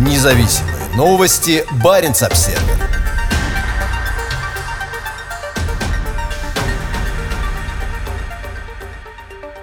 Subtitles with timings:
[0.00, 1.62] Независимые новости.
[1.84, 2.58] Барин обсерва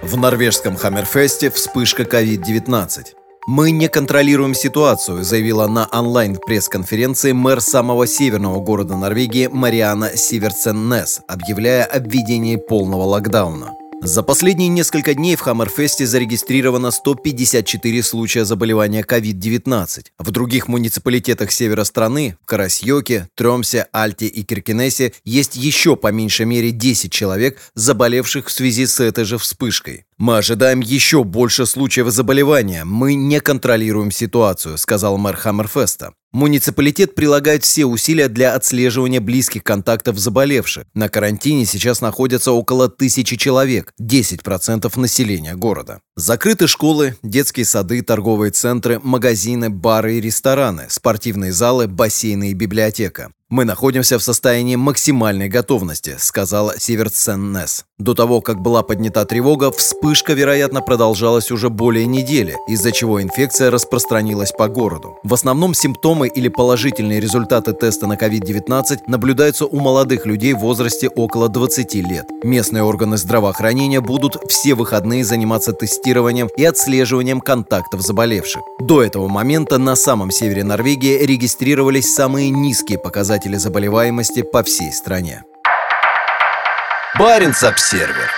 [0.03, 3.05] В норвежском Хаммерфесте вспышка COVID-19.
[3.47, 11.85] «Мы не контролируем ситуацию», заявила на онлайн-пресс-конференции мэр самого северного города Норвегии Мариана Сиверсен-Нес, объявляя
[11.85, 13.73] о введении полного локдауна.
[14.01, 20.05] За последние несколько дней в Хаммерфесте зарегистрировано 154 случая заболевания COVID-19.
[20.19, 26.45] В других муниципалитетах севера страны, в Карасьёке, Тромсе, Альте и Киркинесе, есть еще по меньшей
[26.45, 30.05] мере 10 человек, заболевших в связи с этой же вспышкой.
[30.17, 32.85] «Мы ожидаем еще больше случаев заболевания.
[32.85, 36.13] Мы не контролируем ситуацию», сказал мэр Хаммерфеста.
[36.33, 40.85] Муниципалитет прилагает все усилия для отслеживания близких контактов заболевших.
[40.93, 46.01] На карантине сейчас находятся около тысячи человек, 10% населения города.
[46.17, 53.31] Закрыты школы, детские сады, торговые центры, магазины, бары и рестораны, спортивные залы, бассейны и библиотека.
[53.49, 57.85] «Мы находимся в состоянии максимальной готовности»,— сказала Северценнес.
[57.97, 63.71] До того, как была поднята тревога, вспышка, вероятно, продолжалась уже более недели, из-за чего инфекция
[63.71, 65.17] распространилась по городу.
[65.23, 71.07] В основном симптомы или положительные результаты теста на COVID-19 наблюдаются у молодых людей в возрасте
[71.07, 72.25] около 20 лет.
[72.43, 78.61] Местные органы здравоохранения будут все выходные заниматься тестированием и отслеживанием контактов заболевших.
[78.81, 85.43] До этого момента на самом севере Норвегии регистрировались самые низкие показатели заболеваемости по всей стране.
[87.19, 88.29] Баренц-Обсервер.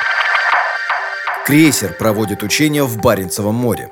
[1.45, 3.91] Крейсер проводит учения в Баренцевом море.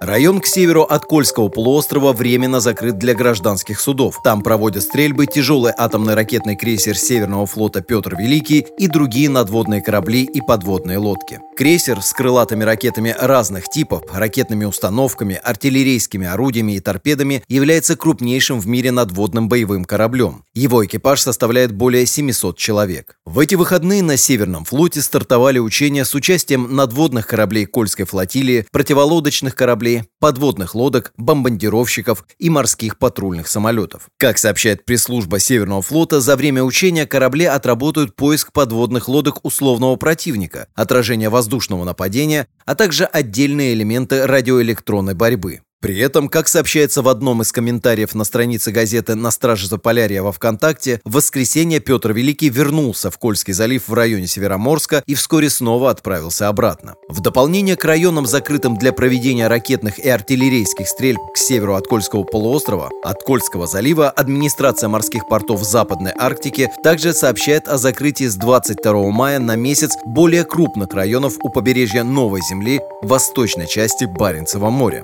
[0.00, 4.22] Район к северу от Кольского полуострова временно закрыт для гражданских судов.
[4.24, 10.22] Там проводят стрельбы тяжелый атомный ракетный крейсер Северного флота «Петр Великий» и другие надводные корабли
[10.22, 11.40] и подводные лодки.
[11.54, 18.66] Крейсер с крылатыми ракетами разных типов, ракетными установками, артиллерийскими орудиями и торпедами является крупнейшим в
[18.66, 20.44] мире надводным боевым кораблем.
[20.54, 23.18] Его экипаж составляет более 700 человек.
[23.26, 29.54] В эти выходные на Северном флоте стартовали учения с участием надводных кораблей Кольской флотилии, противолодочных
[29.54, 34.08] кораблей кораблей, подводных лодок, бомбардировщиков и морских патрульных самолетов.
[34.18, 40.68] Как сообщает пресс-служба Северного флота, за время учения корабли отработают поиск подводных лодок условного противника,
[40.74, 45.60] отражение воздушного нападения, а также отдельные элементы радиоэлектронной борьбы.
[45.80, 50.30] При этом, как сообщается в одном из комментариев на странице газеты «На страже Заполярья» во
[50.30, 55.88] ВКонтакте, в воскресенье Петр Великий вернулся в Кольский залив в районе Североморска и вскоре снова
[55.88, 56.96] отправился обратно.
[57.08, 62.24] В дополнение к районам, закрытым для проведения ракетных и артиллерийских стрельб к северу от Кольского
[62.24, 69.10] полуострова, от Кольского залива, администрация морских портов Западной Арктики также сообщает о закрытии с 22
[69.10, 75.02] мая на месяц более крупных районов у побережья Новой Земли в восточной части Баренцева моря.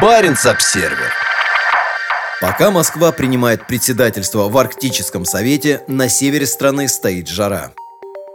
[0.00, 1.12] Баренц-Обсервер.
[2.40, 7.70] Пока Москва принимает председательство в Арктическом совете, на севере страны стоит жара.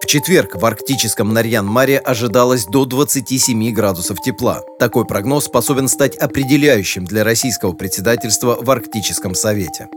[0.02, 4.62] В четверг в арктическом Нарьян-Маре ожидалось до 27 градусов тепла.
[4.80, 9.90] Такой прогноз способен стать определяющим для российского председательства в Арктическом совете.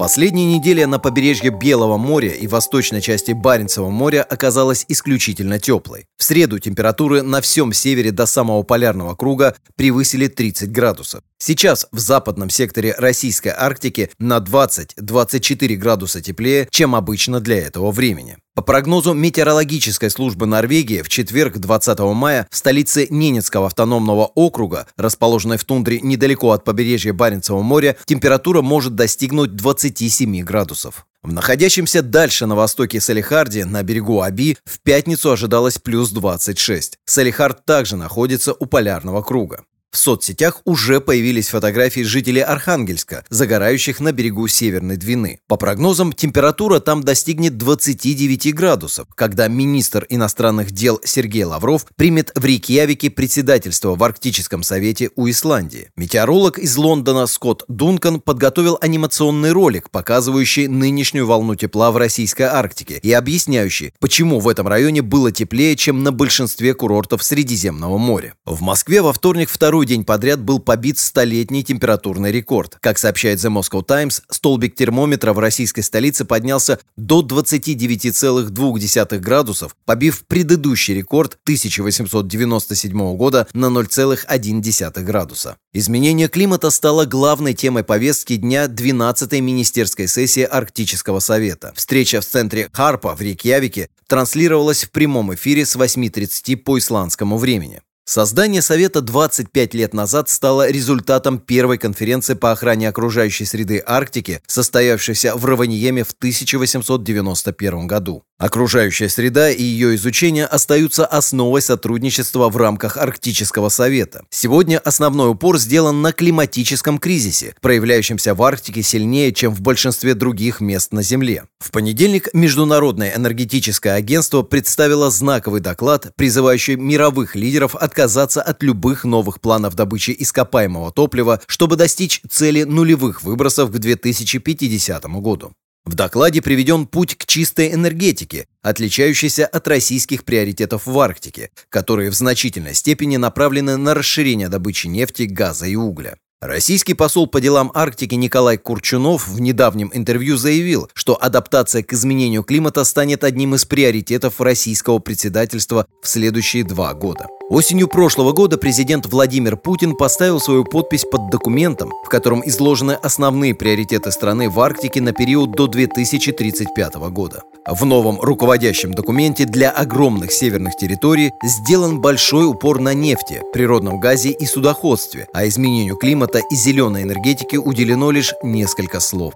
[0.00, 6.06] Последняя неделя на побережье Белого моря и восточной части Баренцева моря оказалась исключительно теплой.
[6.16, 11.22] В среду температуры на всем севере до самого полярного круга превысили 30 градусов.
[11.36, 18.38] Сейчас в западном секторе российской Арктики на 20-24 градуса теплее, чем обычно для этого времени.
[18.60, 25.56] По прогнозу метеорологической службы Норвегии, в четверг 20 мая в столице Ненецкого автономного округа, расположенной
[25.56, 31.06] в тундре недалеко от побережья Баренцева моря, температура может достигнуть 27 градусов.
[31.22, 36.98] В находящемся дальше на востоке Салихарде, на берегу Аби, в пятницу ожидалось плюс 26.
[37.06, 39.64] Салихард также находится у полярного круга.
[39.90, 45.40] В соцсетях уже появились фотографии жителей Архангельска, загорающих на берегу Северной Двины.
[45.48, 52.44] По прогнозам, температура там достигнет 29 градусов, когда министр иностранных дел Сергей Лавров примет в
[52.44, 55.90] Рейкьявике председательство в Арктическом совете у Исландии.
[55.96, 63.00] Метеоролог из Лондона Скотт Дункан подготовил анимационный ролик, показывающий нынешнюю волну тепла в российской Арктике
[63.02, 68.34] и объясняющий, почему в этом районе было теплее, чем на большинстве курортов Средиземного моря.
[68.44, 72.76] В Москве во вторник второй Второй день подряд был побит столетний температурный рекорд.
[72.82, 80.26] Как сообщает The Moscow Times, столбик термометра в российской столице поднялся до 29,2 градусов, побив
[80.26, 85.56] предыдущий рекорд 1897 года на 0,1 градуса.
[85.72, 91.72] Изменение климата стало главной темой повестки дня 12-й министерской сессии Арктического совета.
[91.74, 97.80] Встреча в центре Харпа в Рейкьявике транслировалась в прямом эфире с 8.30 по исландскому времени.
[98.10, 105.36] Создание Совета 25 лет назад стало результатом первой конференции по охране окружающей среды Арктики, состоявшейся
[105.36, 108.24] в Раваниеме в 1891 году.
[108.40, 114.24] Окружающая среда и ее изучение остаются основой сотрудничества в рамках Арктического совета.
[114.30, 120.62] Сегодня основной упор сделан на климатическом кризисе, проявляющемся в Арктике сильнее, чем в большинстве других
[120.62, 121.44] мест на Земле.
[121.58, 129.40] В понедельник Международное энергетическое агентство представило знаковый доклад, призывающий мировых лидеров отказаться от любых новых
[129.40, 135.52] планов добычи ископаемого топлива, чтобы достичь цели нулевых выбросов к 2050 году.
[135.84, 142.14] В докладе приведен путь к чистой энергетике, отличающийся от российских приоритетов в Арктике, которые в
[142.14, 146.16] значительной степени направлены на расширение добычи нефти, газа и угля.
[146.40, 152.44] Российский посол по делам Арктики Николай Курчунов в недавнем интервью заявил, что адаптация к изменению
[152.44, 157.26] климата станет одним из приоритетов российского председательства в следующие два года.
[157.50, 163.56] Осенью прошлого года президент Владимир Путин поставил свою подпись под документом, в котором изложены основные
[163.56, 167.42] приоритеты страны в Арктике на период до 2035 года.
[167.66, 174.30] В новом руководящем документе для огромных северных территорий сделан большой упор на нефти, природном газе
[174.30, 179.34] и судоходстве, а изменению климата и зеленой энергетике уделено лишь несколько слов.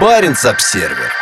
[0.00, 1.12] Баренц-Обсервер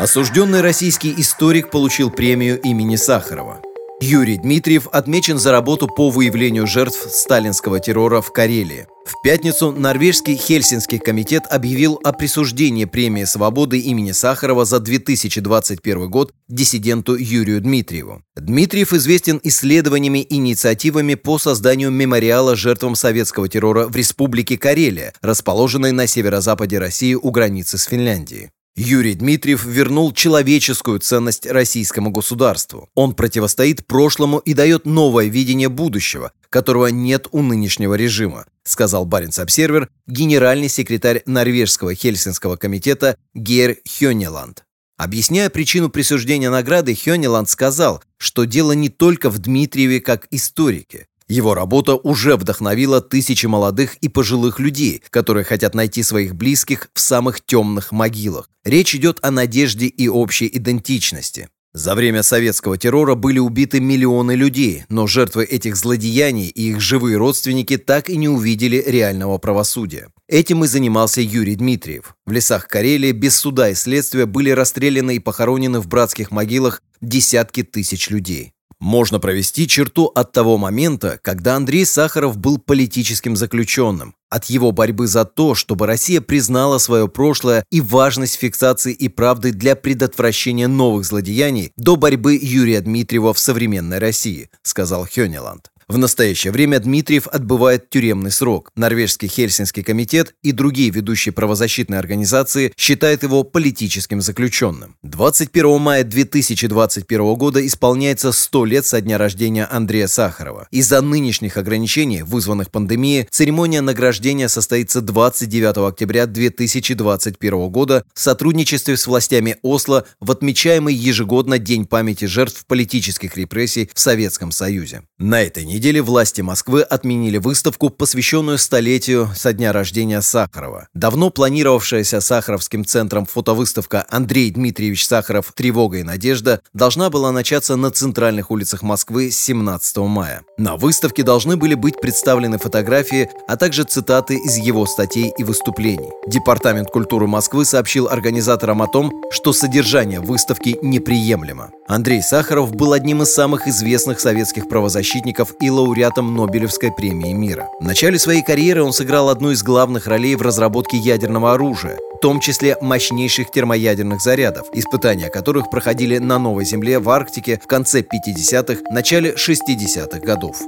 [0.00, 3.60] Осужденный российский историк получил премию имени Сахарова.
[4.00, 8.86] Юрий Дмитриев отмечен за работу по выявлению жертв сталинского террора в Карелии.
[9.04, 16.32] В пятницу норвежский Хельсинский комитет объявил о присуждении премии свободы имени Сахарова за 2021 год
[16.48, 18.22] диссиденту Юрию Дмитриеву.
[18.36, 25.92] Дмитриев известен исследованиями и инициативами по созданию мемориала жертвам советского террора в Республике Карелия, расположенной
[25.92, 28.48] на северо-западе России у границы с Финляндией.
[28.76, 32.88] Юрий Дмитриев вернул человеческую ценность российскому государству.
[32.94, 39.88] Он противостоит прошлому и дает новое видение будущего, которого нет у нынешнего режима, сказал Баренц-Обсервер
[40.06, 44.64] генеральный секретарь Норвежского Хельсинского комитета Гер Хёнеланд.
[44.96, 51.06] Объясняя причину присуждения награды, Хёнеланд сказал, что дело не только в Дмитриеве как историке.
[51.30, 57.00] Его работа уже вдохновила тысячи молодых и пожилых людей, которые хотят найти своих близких в
[57.00, 58.50] самых темных могилах.
[58.64, 61.48] Речь идет о надежде и общей идентичности.
[61.72, 67.16] За время советского террора были убиты миллионы людей, но жертвы этих злодеяний и их живые
[67.16, 70.08] родственники так и не увидели реального правосудия.
[70.26, 72.16] Этим и занимался Юрий Дмитриев.
[72.26, 77.62] В лесах Карелии без суда и следствия были расстреляны и похоронены в братских могилах десятки
[77.62, 84.46] тысяч людей можно провести черту от того момента, когда Андрей Сахаров был политическим заключенным, от
[84.46, 89.76] его борьбы за то, чтобы Россия признала свое прошлое и важность фиксации и правды для
[89.76, 95.70] предотвращения новых злодеяний до борьбы Юрия Дмитриева в современной России, сказал Хёнеланд.
[95.90, 98.70] В настоящее время Дмитриев отбывает тюремный срок.
[98.76, 104.94] Норвежский Хельсинский комитет и другие ведущие правозащитные организации считают его политическим заключенным.
[105.02, 110.68] 21 мая 2021 года исполняется 100 лет со дня рождения Андрея Сахарова.
[110.70, 119.08] Из-за нынешних ограничений, вызванных пандемией, церемония награждения состоится 29 октября 2021 года в сотрудничестве с
[119.08, 125.02] властями Осло в отмечаемый ежегодно День памяти жертв политических репрессий в Советском Союзе.
[125.18, 130.88] На этой неделе неделе власти Москвы отменили выставку, посвященную столетию со дня рождения Сахарова.
[130.92, 135.54] Давно планировавшаяся Сахаровским центром фотовыставка «Андрей Дмитриевич Сахаров.
[135.56, 140.42] Тревога и надежда» должна была начаться на центральных улицах Москвы с 17 мая.
[140.58, 146.10] На выставке должны были быть представлены фотографии, а также цитаты из его статей и выступлений.
[146.26, 151.70] Департамент культуры Москвы сообщил организаторам о том, что содержание выставки неприемлемо.
[151.88, 157.68] Андрей Сахаров был одним из самых известных советских правозащитников и лауреатом Нобелевской премии мира.
[157.80, 162.18] В начале своей карьеры он сыграл одну из главных ролей в разработке ядерного оружия, в
[162.20, 168.00] том числе мощнейших термоядерных зарядов, испытания которых проходили на Новой Земле в Арктике в конце
[168.02, 170.60] 50-х, начале 60-х годов.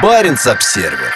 [0.00, 1.12] Баренц-Обсервер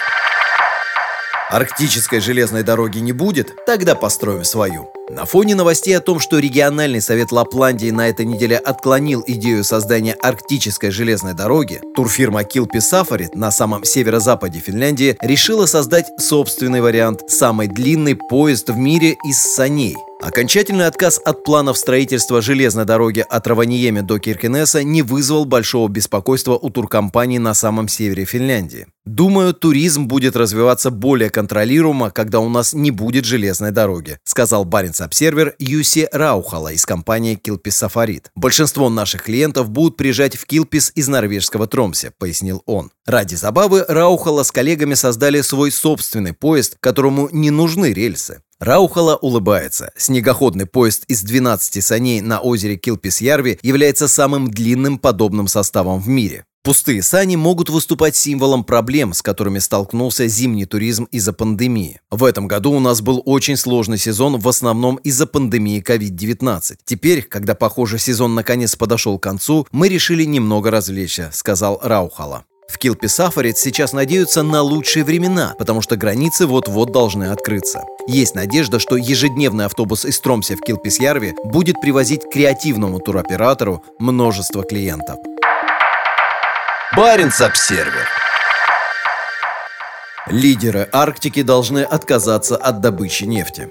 [1.49, 3.65] Арктической железной дороги не будет?
[3.65, 4.89] Тогда построим свою.
[5.09, 10.11] На фоне новостей о том, что региональный совет Лапландии на этой неделе отклонил идею создания
[10.11, 17.67] арктической железной дороги, турфирма Kilpi Safari на самом северо-западе Финляндии решила создать собственный вариант– самый
[17.67, 24.01] длинный поезд в мире из саней– Окончательный отказ от планов строительства железной дороги от Раваниеми
[24.01, 28.87] до Киркенеса не вызвал большого беспокойства у туркомпаний на самом севере Финляндии.
[29.05, 35.53] «Думаю, туризм будет развиваться более контролируемо, когда у нас не будет железной дороги», сказал Баренц-обсервер
[35.59, 38.31] Юси Раухала из компании Килпис Сафарит.
[38.35, 42.91] «Большинство наших клиентов будут приезжать в Килпис из норвежского Тромсе», пояснил он.
[43.05, 48.41] Ради забавы Раухала с коллегами создали свой собственный поезд, которому не нужны рельсы.
[48.59, 49.91] Раухала улыбается.
[49.95, 56.43] Снегоходный поезд из 12 саней на озере Килпис-Ярви является самым длинным подобным составом в мире.
[56.63, 62.01] Пустые сани могут выступать символом проблем, с которыми столкнулся зимний туризм из-за пандемии.
[62.09, 66.79] В этом году у нас был очень сложный сезон, в основном из-за пандемии COVID-19.
[66.83, 72.43] Теперь, когда, похоже, сезон наконец подошел к концу, мы решили немного развлечься, сказал Раухала.
[72.67, 77.83] В Килпи-Сафарит сейчас надеются на лучшие времена, потому что границы вот-вот должны открыться.
[78.07, 85.17] Есть надежда, что ежедневный автобус из Тромсе в Килпис-Ярве будет привозить креативному туроператору множество клиентов.
[86.95, 88.05] Баренц-Обсервер
[90.27, 93.69] Лидеры Арктики должны отказаться от добычи нефти.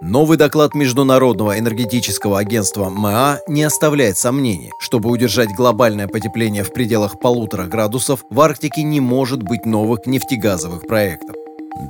[0.00, 4.70] Новый доклад Международного энергетического агентства МА не оставляет сомнений.
[4.78, 10.86] Чтобы удержать глобальное потепление в пределах полутора градусов, в Арктике не может быть новых нефтегазовых
[10.86, 11.34] проектов.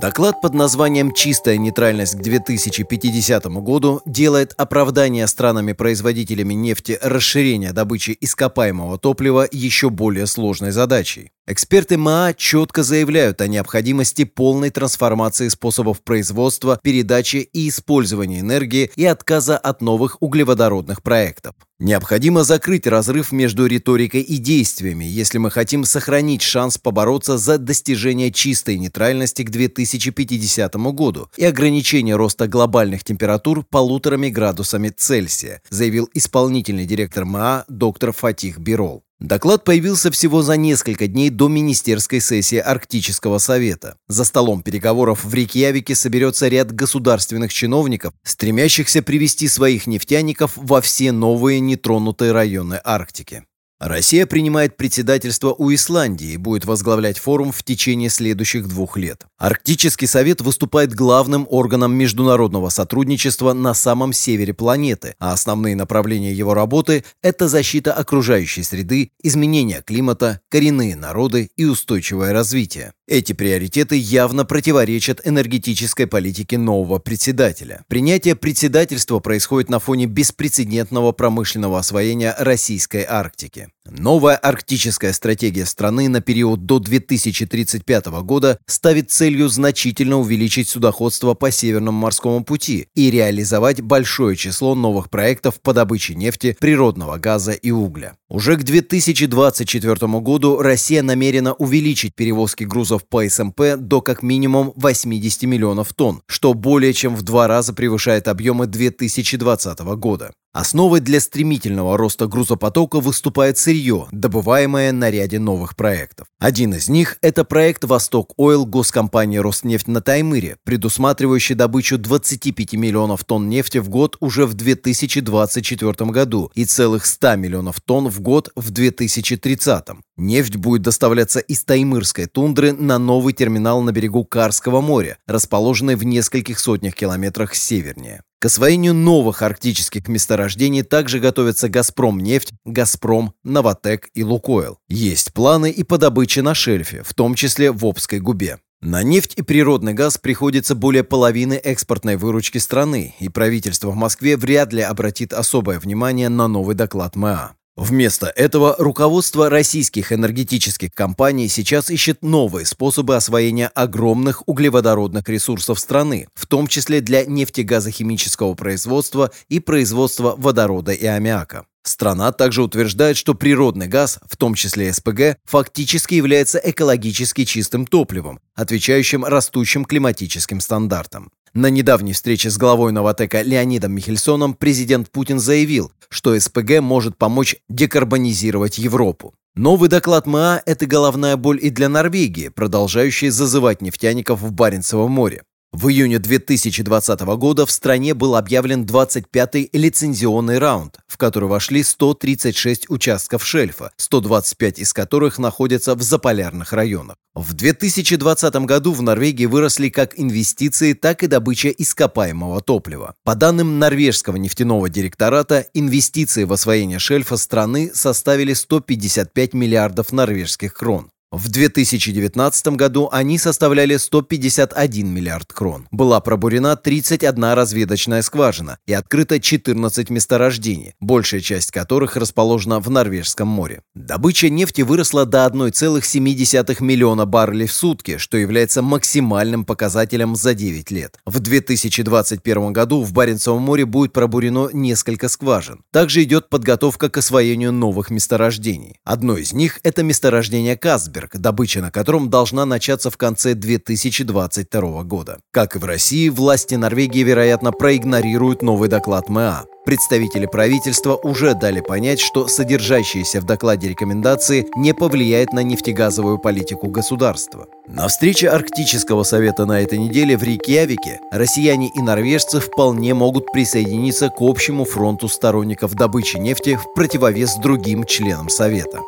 [0.01, 8.97] Доклад под названием «Чистая нейтральность к 2050 году» делает оправдание странами-производителями нефти расширения добычи ископаемого
[8.97, 11.31] топлива еще более сложной задачей.
[11.51, 19.03] Эксперты МАА четко заявляют о необходимости полной трансформации способов производства, передачи и использования энергии и
[19.03, 21.55] отказа от новых углеводородных проектов.
[21.79, 28.31] Необходимо закрыть разрыв между риторикой и действиями, если мы хотим сохранить шанс побороться за достижение
[28.31, 36.85] чистой нейтральности к 2050 году и ограничение роста глобальных температур полуторами градусами Цельсия, заявил исполнительный
[36.85, 39.03] директор МАА доктор Фатих Бирол.
[39.19, 43.97] Доклад появился всего за несколько дней до министерской сессии Арктического совета.
[44.07, 51.11] За столом переговоров в Рейкьявике соберется ряд государственных чиновников, стремящихся привести своих нефтяников во все
[51.11, 53.43] новые нетронутые районы Арктики.
[53.79, 59.25] Россия принимает председательство у Исландии и будет возглавлять форум в течение следующих двух лет.
[59.37, 66.53] Арктический совет выступает главным органом международного сотрудничества на самом севере планеты, а основные направления его
[66.53, 72.91] работы– это защита окружающей среды, изменение климата, коренные народы и устойчивое развитие.
[73.07, 77.83] Эти приоритеты явно противоречат энергетической политике нового председателя.
[77.87, 83.68] Принятие председательства происходит на фоне беспрецедентного промышленного освоения российской Арктики.
[83.89, 91.49] Новая арктическая стратегия страны на период до 2035 года ставит целью значительно увеличить судоходство по
[91.51, 97.71] Северному морскому пути и реализовать большое число новых проектов по добыче нефти, природного газа и
[97.71, 98.15] угля.
[98.29, 105.43] Уже к 2024 году Россия намерена увеличить перевозки грузов по СМП до как минимум 80
[105.43, 110.31] миллионов тонн, что более чем в два раза превышает объемы 2020 года.
[110.51, 116.27] Основой для стремительного роста грузопотока выступает сырье, добываемое на ряде новых проектов.
[116.39, 123.25] Один из них– это проект «Восток Ойл» госкомпании «Роснефть» на Таймыре, предусматривающий добычу 25 миллионов
[123.25, 128.49] тонн нефти в год уже в 2024 году и целых 100 миллионов тонн в год
[128.55, 129.85] в 2030.
[130.17, 136.03] Нефть будет доставляться из Таймырской тундры на новый терминал на берегу Карского моря, расположенный в
[136.03, 138.23] нескольких сотнях километрах севернее.
[138.39, 144.77] К освоению новых арктических месторождений также готовятся «Газпром» нефть, «Газпром», «Новотек» и «Лукойл».
[144.87, 148.59] Есть планы и по добыче на шельфе, в том числе в Обской губе.
[148.81, 154.37] На нефть и природный газ приходится более половины экспортной выручки страны, и правительство в Москве
[154.37, 157.58] вряд ли обратит особое внимание на новый доклад МА.
[157.79, 166.27] Вместо этого руководство российских энергетических компаний сейчас ищет новые способы освоения огромных углеводородных ресурсов страны,
[166.35, 171.67] в том числе для нефтегазохимического производства и производства водорода и аммиака.
[171.89, 178.39] Страна также утверждает, что природный газ, в том числе СПГ, фактически является экологически чистым топливом,
[178.53, 181.31] отвечающим растущим климатическим стандартам.
[181.55, 187.55] На недавней встрече с главой Новотека Леонидом Михельсоном президент Путин заявил, что СПГ может помочь
[187.69, 189.33] декарбонизировать Европу.
[189.55, 195.41] Новый доклад МА– это головная боль и для Норвегии, продолжающей зазывать нефтяников в Баренцево море.
[195.71, 202.89] В июне 2020 года в стране был объявлен 25-й лицензионный раунд, в который вошли 136
[202.89, 207.17] участков шельфа, 125 из которых находятся в заполярных районах.
[207.35, 213.13] В 2020 году в Норвегии выросли как инвестиции, так и добыча ископаемого топлива.
[213.23, 221.11] По данным норвежского нефтяного директората, инвестиции в освоение шельфа страны составили 155 миллиардов норвежских крон.
[221.31, 225.87] В 2019 году они составляли 151 миллиард крон.
[225.91, 233.47] Была пробурена 31 разведочная скважина и открыто 14 месторождений, большая часть которых расположена в Норвежском
[233.47, 233.83] море.
[233.93, 240.89] Добыча нефти выросла до 1,7 миллиона баррелей в сутки, что является максимальным показателем за 9
[240.89, 241.19] лет.
[241.27, 245.83] В 2021 году в Баренцевом море будет пробурено несколько скважин.
[245.91, 248.95] Также идет подготовка к освоению новых месторождений.
[249.03, 255.03] Одно из них– это месторождение Касберг, Айсберг, добыча на котором должна начаться в конце 2022
[255.03, 255.39] года.
[255.51, 259.65] Как и в России, власти Норвегии, вероятно, проигнорируют новый доклад МА.
[259.85, 266.89] Представители правительства уже дали понять, что содержащиеся в докладе рекомендации не повлияют на нефтегазовую политику
[266.89, 267.67] государства.
[267.87, 274.29] На встрече Арктического совета на этой неделе в Рейкьявике россияне и норвежцы вполне могут присоединиться
[274.29, 278.99] к общему фронту сторонников добычи нефти в противовес другим членам Совета.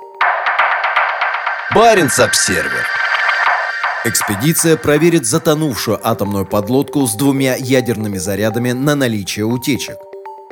[1.74, 2.86] Баренц-Обсервер.
[4.04, 9.96] Экспедиция проверит затонувшую атомную подлодку с двумя ядерными зарядами на наличие утечек.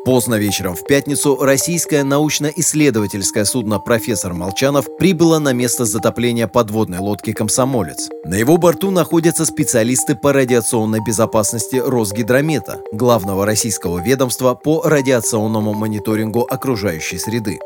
[0.05, 7.33] Поздно вечером в пятницу российское научно-исследовательское судно «Профессор Молчанов» прибыло на место затопления подводной лодки
[7.33, 8.07] «Комсомолец».
[8.23, 16.47] На его борту находятся специалисты по радиационной безопасности Росгидромета, главного российского ведомства по радиационному мониторингу
[16.49, 17.59] окружающей среды.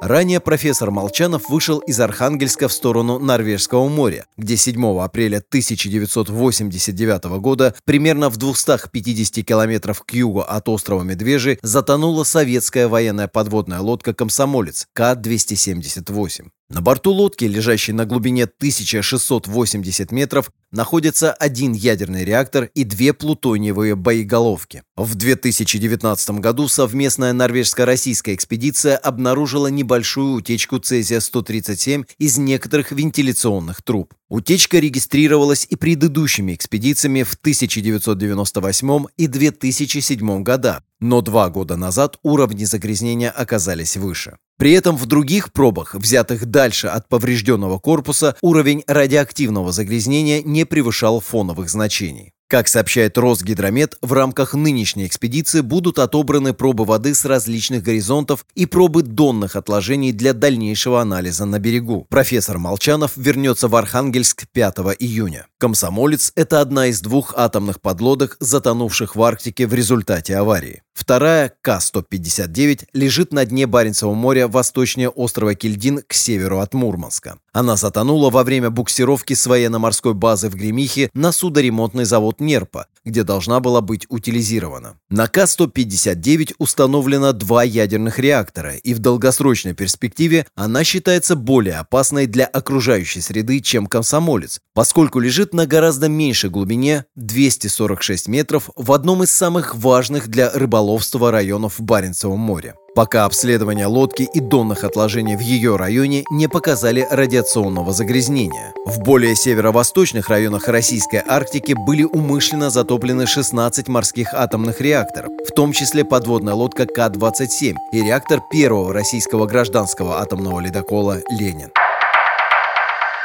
[0.00, 7.74] Ранее профессор Молчанов вышел из Архангельска в сторону Норвежского моря, где 7 апреля 1989 года
[7.84, 14.86] примерно в 250 километров к югу от острова Медвежий затонула советская военная подводная лодка «Комсомолец»
[14.94, 16.48] К-278.
[16.70, 23.96] На борту лодки, лежащей на глубине 1680 метров, находится один ядерный реактор и две плутониевые
[23.96, 24.84] боеголовки.
[24.94, 34.14] В 2019 году совместная норвежско-российская экспедиция обнаружила небольшую утечку цезия-137 из некоторых вентиляционных труб.
[34.28, 42.62] Утечка регистрировалась и предыдущими экспедициями в 1998 и 2007 годах, но два года назад уровни
[42.62, 44.36] загрязнения оказались выше.
[44.60, 51.20] При этом в других пробах, взятых дальше от поврежденного корпуса, уровень радиоактивного загрязнения не превышал
[51.20, 52.34] фоновых значений.
[52.46, 58.66] Как сообщает Росгидромет, в рамках нынешней экспедиции будут отобраны пробы воды с различных горизонтов и
[58.66, 62.06] пробы донных отложений для дальнейшего анализа на берегу.
[62.10, 65.46] Профессор Молчанов вернется в Архангельск 5 июня.
[65.58, 70.82] «Комсомолец»— это одна из двух атомных подлодок, затонувших в Арктике в результате аварии.
[71.00, 77.38] Вторая, К-159, лежит на дне Баренцева моря восточнее острова Кильдин к северу от Мурманска.
[77.52, 83.24] Она затонула во время буксировки с военно-морской базы в Гремихе на судоремонтный завод Нерпа, где
[83.24, 84.98] должна была быть утилизирована.
[85.08, 92.44] На К-159 установлено два ядерных реактора, и в долгосрочной перспективе она считается более опасной для
[92.44, 99.30] окружающей среды, чем комсомолец, поскольку лежит на гораздо меньшей глубине 246 метров в одном из
[99.30, 105.76] самых важных для рыболовства районов Баренцева моря пока обследование лодки и донных отложений в ее
[105.76, 108.72] районе не показали радиационного загрязнения.
[108.86, 115.72] В более северо-восточных районах Российской Арктики были умышленно затоплены 16 морских атомных реакторов, в том
[115.72, 121.70] числе подводная лодка К-27 и реактор первого российского гражданского атомного ледокола «Ленин».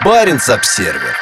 [0.03, 1.15] Баренц-Обсервер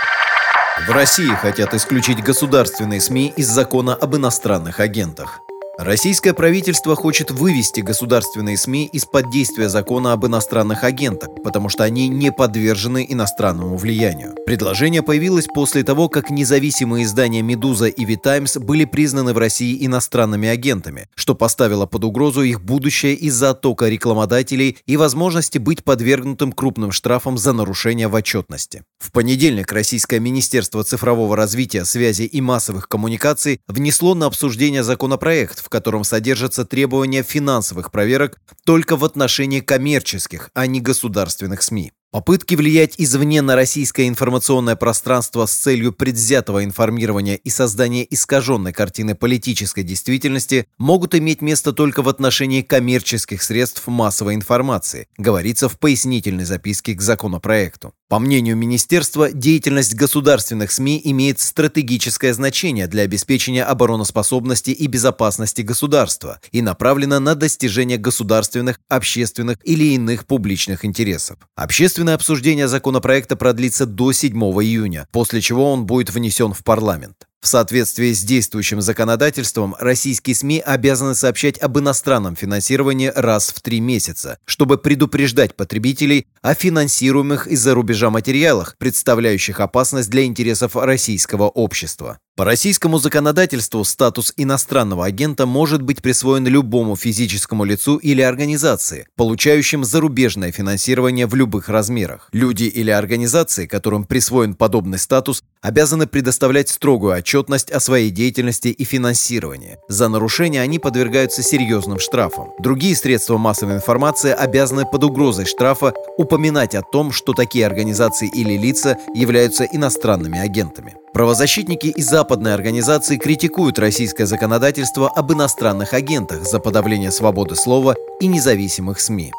[0.88, 5.39] в России хотят исключить государственные СМИ из закона об иностранных агентах.
[5.79, 12.09] Российское правительство хочет вывести государственные СМИ из-под действия закона об иностранных агентах, потому что они
[12.09, 14.36] не подвержены иностранному влиянию.
[14.45, 20.47] Предложение появилось после того, как независимые издания «Медуза» и «Витаймс» были признаны в России иностранными
[20.47, 26.91] агентами, что поставило под угрозу их будущее из-за оттока рекламодателей и возможности быть подвергнутым крупным
[26.91, 28.83] штрафам за нарушение в отчетности.
[28.99, 35.69] В понедельник Российское Министерство цифрового развития, связи и массовых коммуникаций внесло на обсуждение законопроект, в
[35.69, 41.93] котором содержатся требования финансовых проверок только в отношении коммерческих, а не государственных СМИ.
[42.13, 49.15] Попытки влиять извне на российское информационное пространство с целью предвзятого информирования и создания искаженной картины
[49.15, 56.45] политической действительности могут иметь место только в отношении коммерческих средств массовой информации, говорится в пояснительной
[56.45, 57.95] записке к законопроекту.
[58.10, 66.39] По мнению министерства, деятельность государственных СМИ имеет стратегическое значение для обеспечения обороноспособности и безопасности государства
[66.52, 71.39] и направлена на достижение государственных, общественных или иных публичных интересов.
[71.56, 77.15] Общественные Общественное обсуждение законопроекта продлится до 7 июня, после чего он будет внесен в парламент.
[77.39, 83.79] В соответствии с действующим законодательством, российские СМИ обязаны сообщать об иностранном финансировании раз в три
[83.79, 92.19] месяца, чтобы предупреждать потребителей о финансируемых из-за рубежа материалах, представляющих опасность для интересов российского общества.
[92.36, 99.84] По российскому законодательству статус иностранного агента может быть присвоен любому физическому лицу или организации, получающим
[99.84, 102.30] зарубежное финансирование в любых размерах.
[102.32, 108.84] Люди или организации, которым присвоен подобный статус, обязаны предоставлять строгую отчетность о своей деятельности и
[108.84, 109.78] финансировании.
[109.88, 112.50] За нарушение они подвергаются серьезным штрафам.
[112.58, 118.58] Другие средства массовой информации обязаны под угрозой штрафа упоминать о том, что такие организации или
[118.58, 120.96] лица являются иностранными агентами.
[121.13, 128.27] Правозащитники и западные организации критикуют российское законодательство об иностранных агентах за подавление свободы слова и
[128.27, 129.33] независимых СМИ.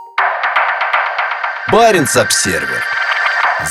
[1.72, 2.82] Баренц-Обсервер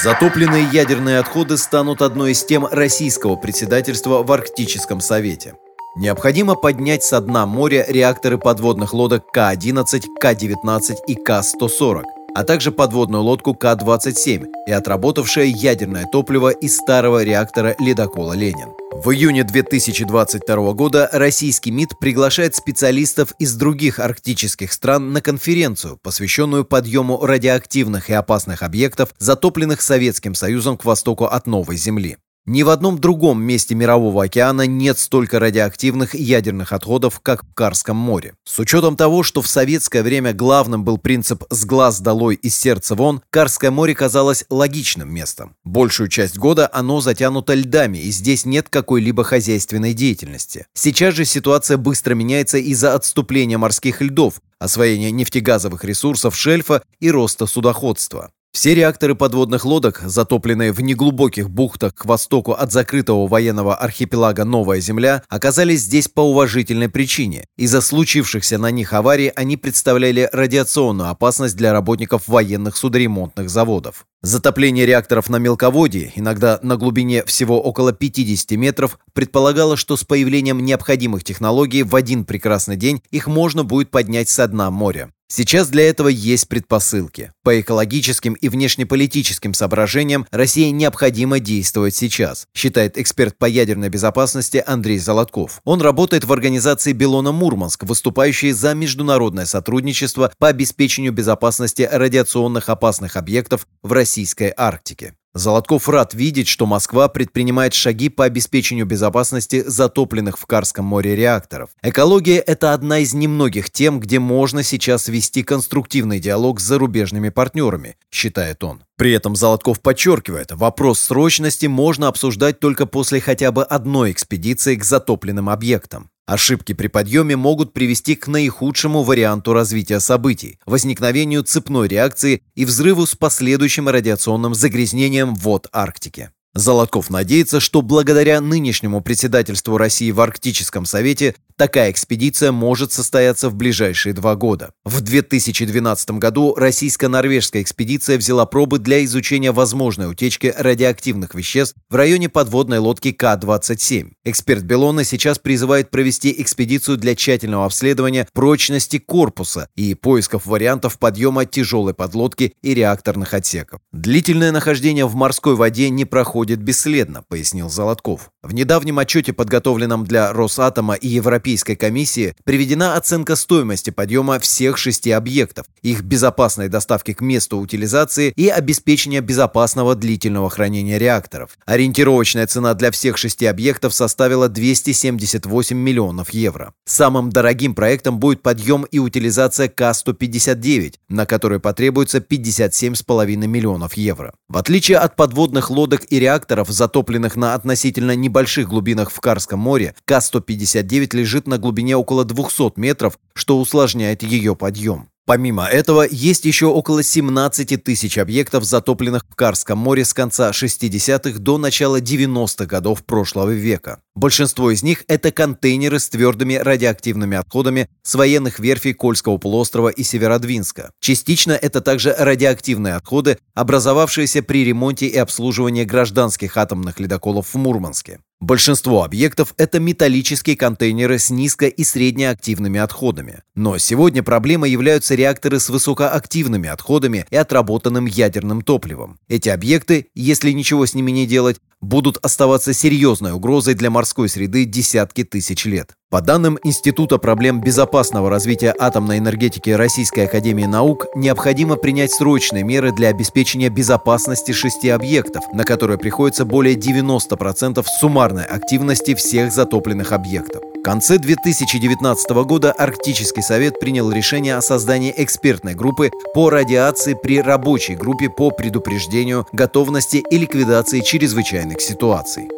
[0.02, 5.54] Затопленные ядерные отходы станут одной из тем российского председательства в Арктическом совете.
[5.96, 12.02] Необходимо поднять со дна моря реакторы подводных лодок К-11, К-19 и К-140,
[12.36, 18.70] а также подводную лодку К-27 и отработавшее ядерное топливо из старого реактора ледокола «Ленин».
[18.92, 26.64] В июне 2022 года российский МИД приглашает специалистов из других арктических стран на конференцию, посвященную
[26.64, 32.18] подъему радиоактивных и опасных объектов, затопленных Советским Союзом к востоку от Новой Земли.
[32.46, 37.96] Ни в одном другом месте Мирового океана нет столько радиоактивных ядерных отходов, как в Карском
[37.96, 38.34] море.
[38.44, 42.96] С учетом того, что в советское время главным был принцип «с глаз долой и сердца
[42.96, 45.56] вон», Карское море казалось логичным местом.
[45.64, 50.66] Большую часть года оно затянуто льдами, и здесь нет какой-либо хозяйственной деятельности.
[50.74, 57.46] Сейчас же ситуация быстро меняется из-за отступления морских льдов, освоения нефтегазовых ресурсов шельфа и роста
[57.46, 58.32] судоходства.
[58.56, 64.80] Все реакторы подводных лодок, затопленные в неглубоких бухтах к востоку от закрытого военного архипелага Новая
[64.80, 67.46] Земля, оказались здесь по уважительной причине.
[67.58, 74.06] Из-за случившихся на них аварий они представляли радиационную опасность для работников военных судоремонтных заводов.
[74.22, 80.64] Затопление реакторов на мелководье, иногда на глубине всего около 50 метров, предполагало, что с появлением
[80.64, 85.10] необходимых технологий в один прекрасный день их можно будет поднять со дна моря.
[85.36, 87.32] Сейчас для этого есть предпосылки.
[87.42, 95.00] По экологическим и внешнеполитическим соображениям России необходимо действовать сейчас, считает эксперт по ядерной безопасности Андрей
[95.00, 95.60] Золотков.
[95.64, 103.18] Он работает в организации Белона Мурманск, выступающей за международное сотрудничество по обеспечению безопасности радиационных опасных
[103.18, 105.16] объектов в российской Арктике.
[105.36, 111.72] Золотков рад видеть, что Москва предпринимает шаги по обеспечению безопасности затопленных в Карском море реакторов.
[111.82, 117.98] Экология– это одна из немногих тем, где можно сейчас вести конструктивный диалог с зарубежными партнерами,
[118.12, 118.84] считает он.
[118.96, 124.84] При этом Золотков подчеркивает, вопрос срочности можно обсуждать только после хотя бы одной экспедиции к
[124.84, 126.12] затопленным объектам.
[126.26, 133.06] Ошибки при подъеме могут привести к наихудшему варианту развития событий– возникновению цепной реакции и взрыву
[133.06, 136.32] с последующим радиационным загрязнением вод Арктики.
[136.56, 143.56] Золотков надеется, что благодаря нынешнему председательству России в Арктическом совете такая экспедиция может состояться в
[143.56, 144.72] ближайшие два года.
[144.86, 152.30] В 2012 году российско-норвежская экспедиция взяла пробы для изучения возможной утечки радиоактивных веществ в районе
[152.30, 154.12] подводной лодки К-27.
[154.24, 161.46] Эксперт Белона сейчас призывает провести экспедицию для тщательного обследования прочности корпуса и поисков вариантов подъема
[161.46, 163.80] тяжелой подлодки и реакторных отсеков.
[163.92, 168.33] Длительное нахождение в морской воде не проходит проходит бесследно, пояснил Золотков.
[168.44, 175.12] В недавнем отчете, подготовленном для Росатома и Европейской комиссии, приведена оценка стоимости подъема всех шести
[175.12, 181.52] объектов, их безопасной доставки к месту утилизации и обеспечения безопасного длительного хранения реакторов.
[181.66, 186.74] Ориентировочная цена для всех шести объектов составила 278 миллионов евро.
[186.84, 194.34] Самым дорогим проектом будет подъем и утилизация К-159, на который потребуется 57,5 миллионов евро.
[194.50, 199.94] В отличие от подводных лодок и реакторов, затопленных на относительно небольших глубинах в Карском море,
[200.06, 205.08] К-159 лежит на глубине около 200 метров, что усложняет ее подъем.
[205.26, 211.40] Помимо этого, есть еще около 17 тысяч объектов, затопленных в Карском море с конца 60-х
[211.40, 214.02] до начала 90-х годов прошлого века.
[214.16, 220.04] Большинство из них– это контейнеры с твердыми радиоактивными отходами с военных верфей Кольского полуострова и
[220.04, 220.92] Северодвинска.
[221.00, 228.20] Частично это также радиоактивные отходы, образовавшиеся при ремонте и обслуживании гражданских атомных ледоколов в Мурманске.
[228.44, 233.42] Большинство объектов– это металлические контейнеры с низко- и среднеактивными отходами.
[233.56, 239.18] Но сегодня проблемой являются реакторы с высокоактивными отходами и отработанным ядерным топливом.
[239.30, 244.66] Эти объекты, если ничего с ними не делать, будут оставаться серьезной угрозой для морской среды
[244.66, 245.92] десятки тысяч лет.
[246.14, 252.92] По данным Института проблем безопасного развития атомной энергетики Российской Академии Наук, необходимо принять срочные меры
[252.92, 260.62] для обеспечения безопасности шести объектов, на которые приходится более 90% суммарной активности всех затопленных объектов.
[260.76, 267.42] В конце 2019 года Арктический совет принял решение о создании экспертной группы по радиации при
[267.42, 272.50] рабочей группе по предупреждению, готовности и ликвидации чрезвычайных ситуаций.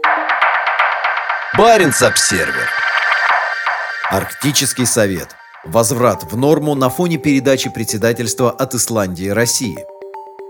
[1.57, 2.67] Баренц-Обсервер
[4.09, 5.29] Арктический совет.
[5.63, 9.77] Возврат в норму на фоне передачи председательства от Исландии России.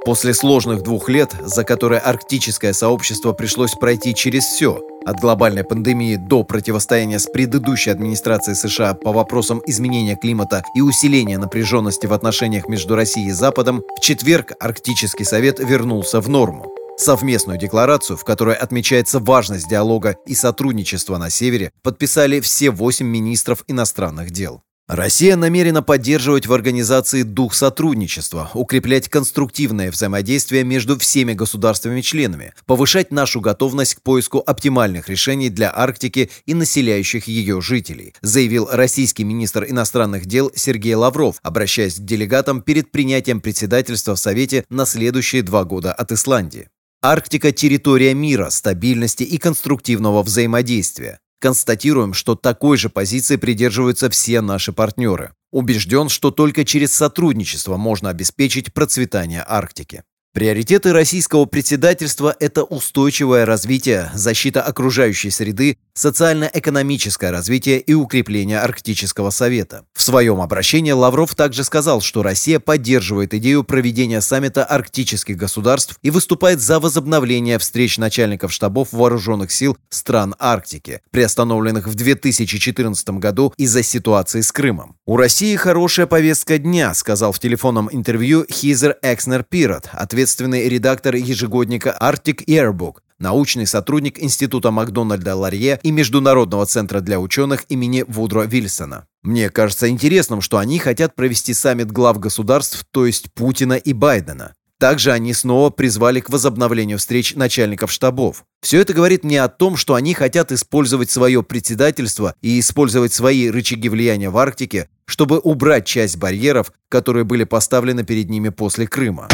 [0.03, 6.15] После сложных двух лет, за которые арктическое сообщество пришлось пройти через все, от глобальной пандемии
[6.15, 12.67] до противостояния с предыдущей администрацией США по вопросам изменения климата и усиления напряженности в отношениях
[12.67, 16.71] между Россией и Западом, в четверг Арктический совет вернулся в норму.
[16.97, 23.63] Совместную декларацию, в которой отмечается важность диалога и сотрудничества на Севере, подписали все восемь министров
[23.67, 24.61] иностранных дел.
[24.87, 33.41] Россия намерена поддерживать в организации дух сотрудничества, укреплять конструктивное взаимодействие между всеми государствами-членами, повышать нашу
[33.41, 40.27] готовность к поиску оптимальных решений для Арктики и населяющих ее жителей, заявил российский министр иностранных
[40.27, 45.93] дел Сергей Лавров, обращаясь к делегатам перед принятием председательства в Совете на следующие два года
[45.93, 46.69] от Исландии.
[47.07, 51.19] Арктика– территория мира, стабильности и конструктивного взаимодействия.
[51.39, 55.33] Констатируем, что такой же позиции придерживаются все наши партнеры.
[55.51, 60.01] Убежден, что только через сотрудничество можно обеспечить процветание Арктики.
[60.35, 69.85] Приоритеты российского председательства– это устойчивое развитие, защита окружающей среды, социально-экономическое развитие и укрепление Арктического совета.
[69.93, 76.09] В своем обращении Лавров также сказал, что Россия поддерживает идею проведения саммита арктических государств и
[76.09, 83.83] выступает за возобновление встреч начальников штабов вооруженных сил стран Арктики, приостановленных в 2014 году из-за
[83.83, 84.97] ситуации с Крымом.
[85.05, 89.87] «У России хорошая повестка дня», сказал в телефонном интервью Хизер Экснер Пирот,
[90.25, 97.65] ответственный редактор ежегодника Arctic Yearbook, научный сотрудник Института Макдональда Ларье и Международного центра для ученых
[97.69, 99.05] имени Вудро Вильсона.
[99.21, 104.55] Мне кажется интересным, что они хотят провести саммит глав государств, то есть Путина и Байдена.
[104.79, 108.43] Также они снова призвали к возобновлению встреч начальников штабов.
[108.61, 113.49] Все это говорит мне о том, что они хотят использовать свое председательство и использовать свои
[113.51, 119.29] рычаги влияния в Арктике, чтобы убрать часть барьеров, которые были поставлены перед ними после Крыма.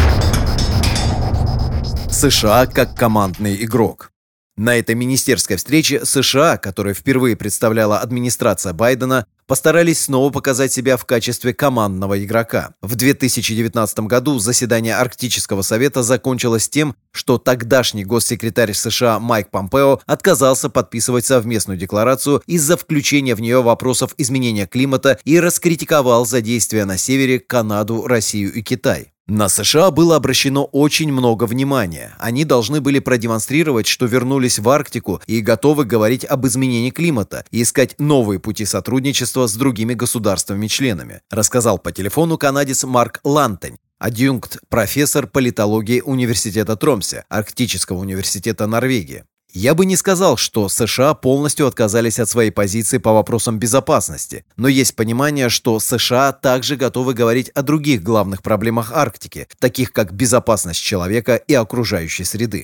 [2.11, 4.11] США как командный игрок.
[4.57, 11.05] На этой министерской встрече США, которую впервые представляла администрация Байдена, постарались снова показать себя в
[11.05, 12.73] качестве командного игрока.
[12.81, 20.69] В 2019 году заседание Арктического совета закончилось тем, что тогдашний госсекретарь США Майк Помпео отказался
[20.69, 26.97] подписывать совместную декларацию из-за включения в нее вопросов изменения климата и раскритиковал за действия на
[26.97, 29.10] севере Канаду, Россию и Китай.
[29.33, 32.13] На США было обращено очень много внимания.
[32.19, 37.61] Они должны были продемонстрировать, что вернулись в Арктику и готовы говорить об изменении климата и
[37.61, 45.27] искать новые пути сотрудничества с другими государствами-членами, рассказал по телефону канадец Марк Лантень, адъюнкт профессор
[45.27, 49.23] политологии Университета Тромсе, Арктического университета Норвегии.
[49.53, 54.69] Я бы не сказал, что США полностью отказались от своей позиции по вопросам безопасности, но
[54.69, 60.81] есть понимание, что США также готовы говорить о других главных проблемах Арктики, таких как безопасность
[60.81, 62.63] человека и окружающей среды.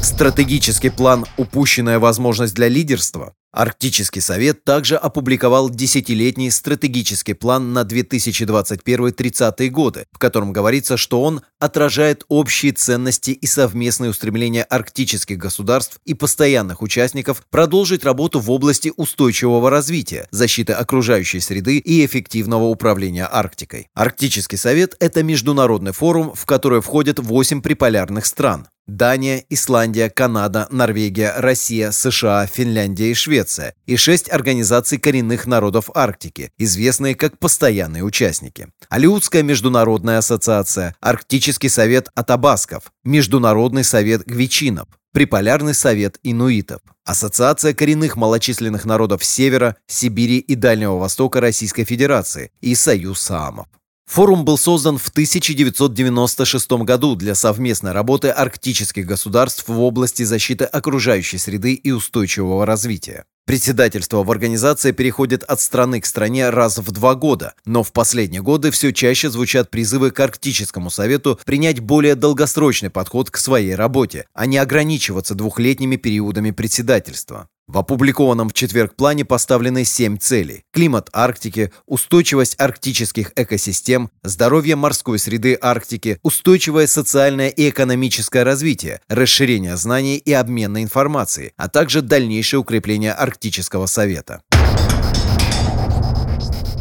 [0.00, 9.68] Стратегический план «Упущенная возможность для лидерства» Арктический совет также опубликовал десятилетний стратегический план на 2021-30
[9.68, 16.14] годы, в котором говорится, что он отражает общие ценности и совместные устремления арктических государств и
[16.14, 23.88] постоянных участников продолжить работу в области устойчивого развития, защиты окружающей среды и эффективного управления Арктикой.
[23.94, 28.66] Арктический совет– это международный форум, в который входят 8 приполярных стран.
[28.86, 36.50] Дания, Исландия, Канада, Норвегия, Россия, США, Финляндия и Швеция и шесть организаций коренных народов Арктики,
[36.58, 38.68] известные как постоянные участники.
[38.88, 48.86] Алиутская международная ассоциация, Арктический совет Атабасков, Международный совет Гвичинов, Приполярный совет инуитов, Ассоциация коренных малочисленных
[48.86, 53.66] народов Севера, Сибири и Дальнего Востока Российской Федерации и Союз Саамов.
[54.12, 61.38] Форум был создан в 1996 году для совместной работы арктических государств в области защиты окружающей
[61.38, 63.24] среды и устойчивого развития.
[63.46, 68.42] Председательство в организации переходит от страны к стране раз в два года, но в последние
[68.42, 74.26] годы все чаще звучат призывы к Арктическому совету принять более долгосрочный подход к своей работе,
[74.34, 77.48] а не ограничиваться двухлетними периодами председательства.
[77.68, 80.64] В опубликованном в четверг плане поставлены семь целей.
[80.72, 89.76] Климат Арктики, устойчивость арктических экосистем, здоровье морской среды Арктики, устойчивое социальное и экономическое развитие, расширение
[89.76, 94.42] знаний и обмена информацией, а также дальнейшее укрепление Арктического совета.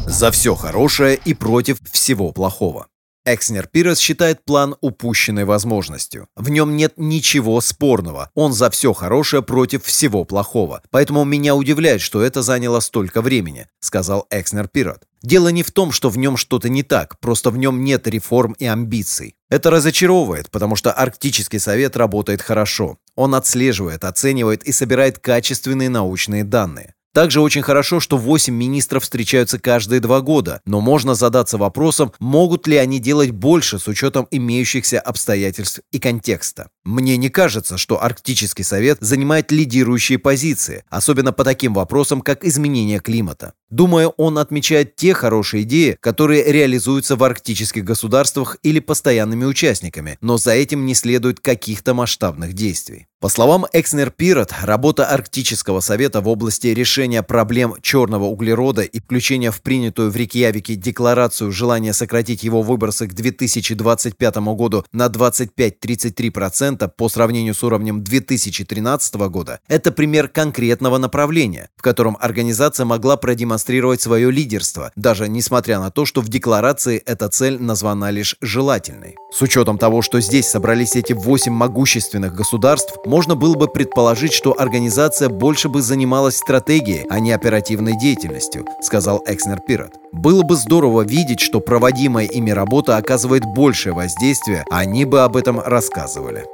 [0.07, 2.87] За все хорошее и против всего плохого.
[3.33, 6.27] Экснер Пирос считает план упущенной возможностью.
[6.35, 8.29] В нем нет ничего спорного.
[8.35, 10.81] Он за все хорошее против всего плохого.
[10.89, 15.03] Поэтому меня удивляет, что это заняло столько времени, сказал Экснер Пирот.
[15.21, 18.53] Дело не в том, что в нем что-то не так, просто в нем нет реформ
[18.53, 19.35] и амбиций.
[19.49, 22.97] Это разочаровывает, потому что Арктический совет работает хорошо.
[23.15, 26.95] Он отслеживает, оценивает и собирает качественные научные данные.
[27.13, 32.67] Также очень хорошо, что 8 министров встречаются каждые два года, но можно задаться вопросом, могут
[32.67, 36.69] ли они делать больше с учетом имеющихся обстоятельств и контекста.
[36.85, 42.99] Мне не кажется, что Арктический совет занимает лидирующие позиции, особенно по таким вопросам, как изменение
[42.99, 43.53] климата.
[43.69, 50.37] Думаю, он отмечает те хорошие идеи, которые реализуются в арктических государствах или постоянными участниками, но
[50.37, 53.07] за этим не следует каких-то масштабных действий.
[53.21, 59.51] По словам Экснер Пирот, работа Арктического совета в области решения проблем черного углерода и включения
[59.51, 67.09] в принятую в Рикьявике декларацию желания сократить его выбросы к 2025 году на 25-33% по
[67.09, 74.31] сравнению с уровнем 2013 года– это пример конкретного направления, в котором организация могла продемонстрировать свое
[74.31, 79.15] лидерство, даже несмотря на то, что в декларации эта цель названа лишь желательной.
[79.31, 84.55] С учетом того, что здесь собрались эти 8 могущественных государств, можно было бы предположить, что
[84.57, 89.91] организация больше бы занималась стратегией, а не оперативной деятельностью, сказал Экснер Пирот.
[90.13, 95.35] Было бы здорово видеть, что проводимая ими работа оказывает большее воздействие, а они бы об
[95.35, 96.45] этом рассказывали.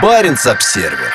[0.00, 1.12] Баренц-обсервер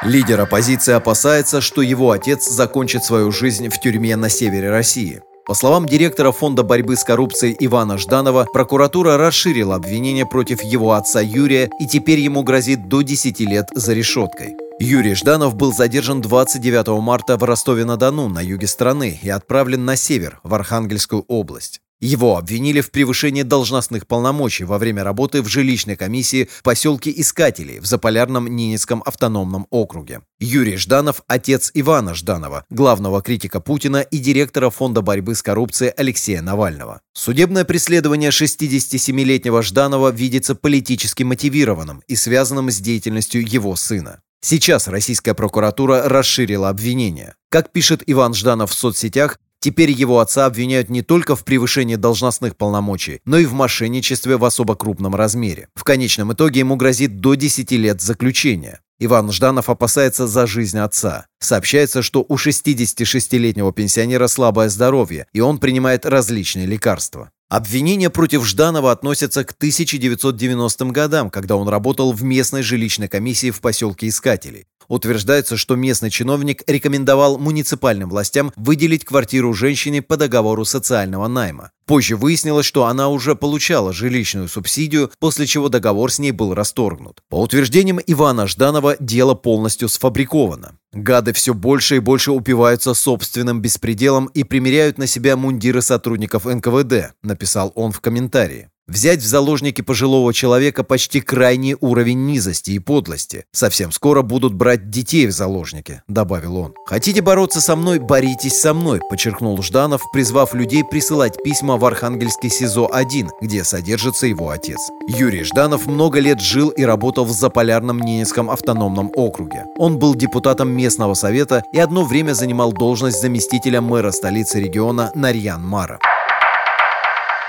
[0.00, 5.20] Лидер оппозиции опасается, что его отец закончит свою жизнь в тюрьме на севере России.
[5.46, 11.20] По словам директора Фонда борьбы с коррупцией Ивана Жданова, прокуратура расширила обвинение против его отца
[11.20, 14.56] Юрия и теперь ему грозит до 10 лет за решеткой.
[14.80, 20.40] Юрий Жданов был задержан 29 марта в Ростове-на-Дону на юге страны и отправлен на север,
[20.44, 21.83] в Архангельскую область.
[22.04, 27.78] Его обвинили в превышении должностных полномочий во время работы в жилищной комиссии в поселке Искателей
[27.78, 30.20] в Заполярном Ненецком автономном округе.
[30.38, 36.42] Юрий Жданов– отец Ивана Жданова, главного критика Путина и директора Фонда борьбы с коррупцией Алексея
[36.42, 37.00] Навального.
[37.14, 44.20] Судебное преследование 67-летнего Жданова видится политически мотивированным и связанным с деятельностью его сына.
[44.42, 47.34] Сейчас российская прокуратура расширила обвинение.
[47.48, 52.54] Как пишет Иван Жданов в соцсетях, Теперь его отца обвиняют не только в превышении должностных
[52.54, 55.68] полномочий, но и в мошенничестве в особо крупном размере.
[55.74, 58.80] В конечном итоге ему грозит до 10 лет заключения.
[58.98, 61.28] Иван Жданов опасается за жизнь отца.
[61.38, 67.30] Сообщается, что у 66-летнего пенсионера слабое здоровье, и он принимает различные лекарства.
[67.50, 73.60] Обвинения против Жданова относятся к 1990 годам, когда он работал в местной жилищной комиссии в
[73.60, 74.66] поселке Искателей.
[74.88, 81.70] Утверждается, что местный чиновник рекомендовал муниципальным властям выделить квартиру женщине по договору социального найма.
[81.86, 87.22] Позже выяснилось, что она уже получала жилищную субсидию, после чего договор с ней был расторгнут.
[87.28, 90.78] По утверждениям Ивана Жданова, дело полностью сфабриковано.
[90.94, 97.14] Гады все больше и больше упиваются собственным беспределом и примеряют на себя мундиры сотрудников НКВД,
[97.34, 98.68] написал он в комментарии.
[98.86, 103.46] Взять в заложники пожилого человека почти крайний уровень низости и подлости.
[103.50, 106.74] Совсем скоро будут брать детей в заложники, добавил он.
[106.86, 112.50] Хотите бороться со мной, боритесь со мной, подчеркнул Жданов, призвав людей присылать письма в Архангельский
[112.50, 114.90] СИЗО-1, где содержится его отец.
[115.08, 119.64] Юрий Жданов много лет жил и работал в Заполярном Ненецком автономном округе.
[119.78, 125.66] Он был депутатом местного совета и одно время занимал должность заместителя мэра столицы региона Нарьян
[125.66, 125.98] Мара.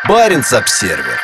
[0.08, 1.20] Баренц-обсервер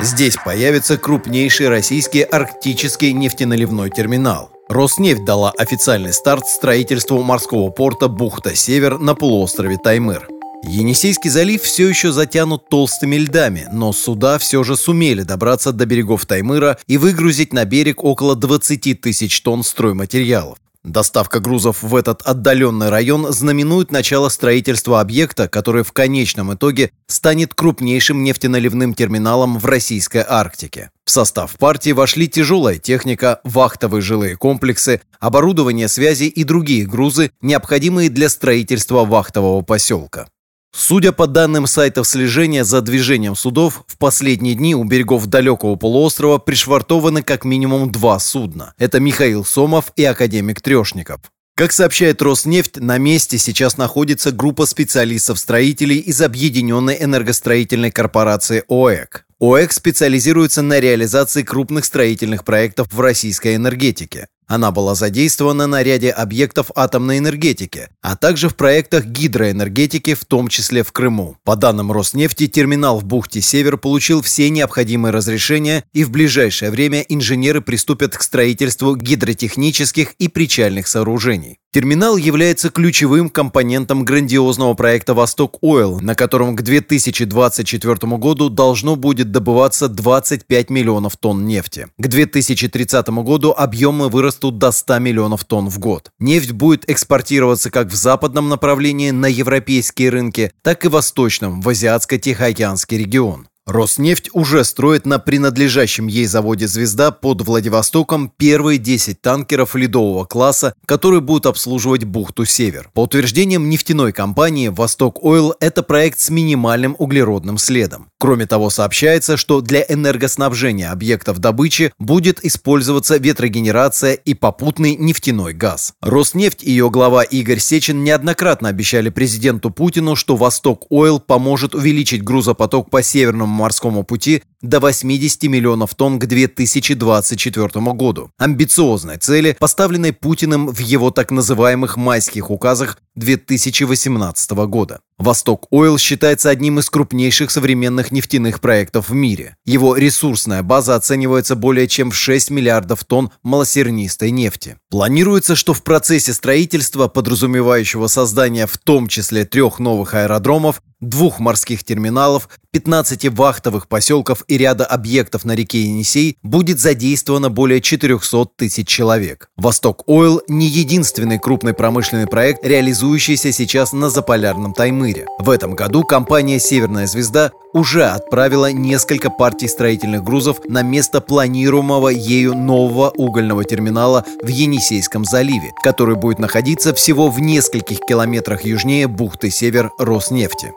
[0.00, 4.50] Здесь появится крупнейший российский арктический нефтеналивной терминал.
[4.70, 10.26] Роснефть дала официальный старт строительству морского порта Бухта-Север на полуострове Таймыр.
[10.64, 16.24] Енисейский залив все еще затянут толстыми льдами, но суда все же сумели добраться до берегов
[16.24, 20.56] Таймыра и выгрузить на берег около 20 тысяч тонн стройматериалов.
[20.84, 27.54] Доставка грузов в этот отдаленный район знаменует начало строительства объекта, который в конечном итоге станет
[27.54, 30.90] крупнейшим нефтеналивным терминалом в российской Арктике.
[31.04, 38.10] В состав партии вошли тяжелая техника, вахтовые жилые комплексы, оборудование связи и другие грузы, необходимые
[38.10, 40.26] для строительства вахтового поселка.
[40.74, 46.38] Судя по данным сайтов слежения за движением судов, в последние дни у берегов далекого полуострова
[46.38, 48.74] пришвартованы как минимум два судна.
[48.78, 51.20] Это Михаил Сомов и академик Трешников.
[51.54, 59.26] Как сообщает Роснефть, на месте сейчас находится группа специалистов-строителей из Объединенной энергостроительной корпорации ОЭК.
[59.38, 64.28] ОЭК специализируется на реализации крупных строительных проектов в российской энергетике.
[64.52, 70.48] Она была задействована на ряде объектов атомной энергетики, а также в проектах гидроэнергетики, в том
[70.48, 71.38] числе в Крыму.
[71.42, 77.00] По данным Роснефти, терминал в бухте Север получил все необходимые разрешения, и в ближайшее время
[77.00, 81.56] инженеры приступят к строительству гидротехнических и причальных сооружений.
[81.72, 89.30] Терминал является ключевым компонентом грандиозного проекта «Восток Ойл», на котором к 2024 году должно будет
[89.30, 91.86] добываться 25 миллионов тонн нефти.
[91.96, 96.10] К 2030 году объемы вырастут до 100 миллионов тонн в год.
[96.18, 102.98] Нефть будет экспортироваться как в западном направлении на европейские рынки, так и восточном, в Азиатско-Тихоокеанский
[102.98, 103.46] регион.
[103.64, 110.74] Роснефть уже строит на принадлежащем ей заводе «Звезда» под Владивостоком первые 10 танкеров ледового класса,
[110.84, 112.90] которые будут обслуживать бухту «Север».
[112.92, 118.08] По утверждениям нефтяной компании «Восток Ойл» это проект с минимальным углеродным следом.
[118.18, 125.94] Кроме того, сообщается, что для энергоснабжения объектов добычи будет использоваться ветрогенерация и попутный нефтяной газ.
[126.00, 132.24] Роснефть и ее глава Игорь Сечин неоднократно обещали президенту Путину, что «Восток Ойл» поможет увеличить
[132.24, 138.30] грузопоток по Северному морскому пути до 80 миллионов тонн к 2024 году.
[138.38, 145.00] Амбициозной цели, поставленной Путиным в его так называемых майских указах 2018 года.
[145.22, 149.54] Восток Ойл считается одним из крупнейших современных нефтяных проектов в мире.
[149.64, 154.78] Его ресурсная база оценивается более чем в 6 миллиардов тонн малосернистой нефти.
[154.90, 161.84] Планируется, что в процессе строительства, подразумевающего создание в том числе трех новых аэродромов, двух морских
[161.84, 168.88] терминалов, 15 вахтовых поселков и ряда объектов на реке Енисей будет задействовано более 400 тысяч
[168.88, 169.50] человек.
[169.56, 175.11] «Восток Ойл» не единственный крупный промышленный проект, реализующийся сейчас на заполярном Таймыре.
[175.38, 182.08] В этом году компания «Северная звезда» уже отправила несколько партий строительных грузов на место планируемого
[182.08, 189.06] ею нового угольного терминала в Енисейском заливе, который будет находиться всего в нескольких километрах южнее
[189.06, 190.72] бухты Север Роснефти.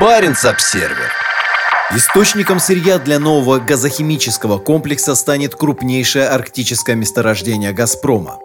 [0.00, 1.10] Баренц-Обсервер.
[1.94, 8.38] Источником сырья для нового газохимического комплекса станет крупнейшее арктическое месторождение «Газпрома».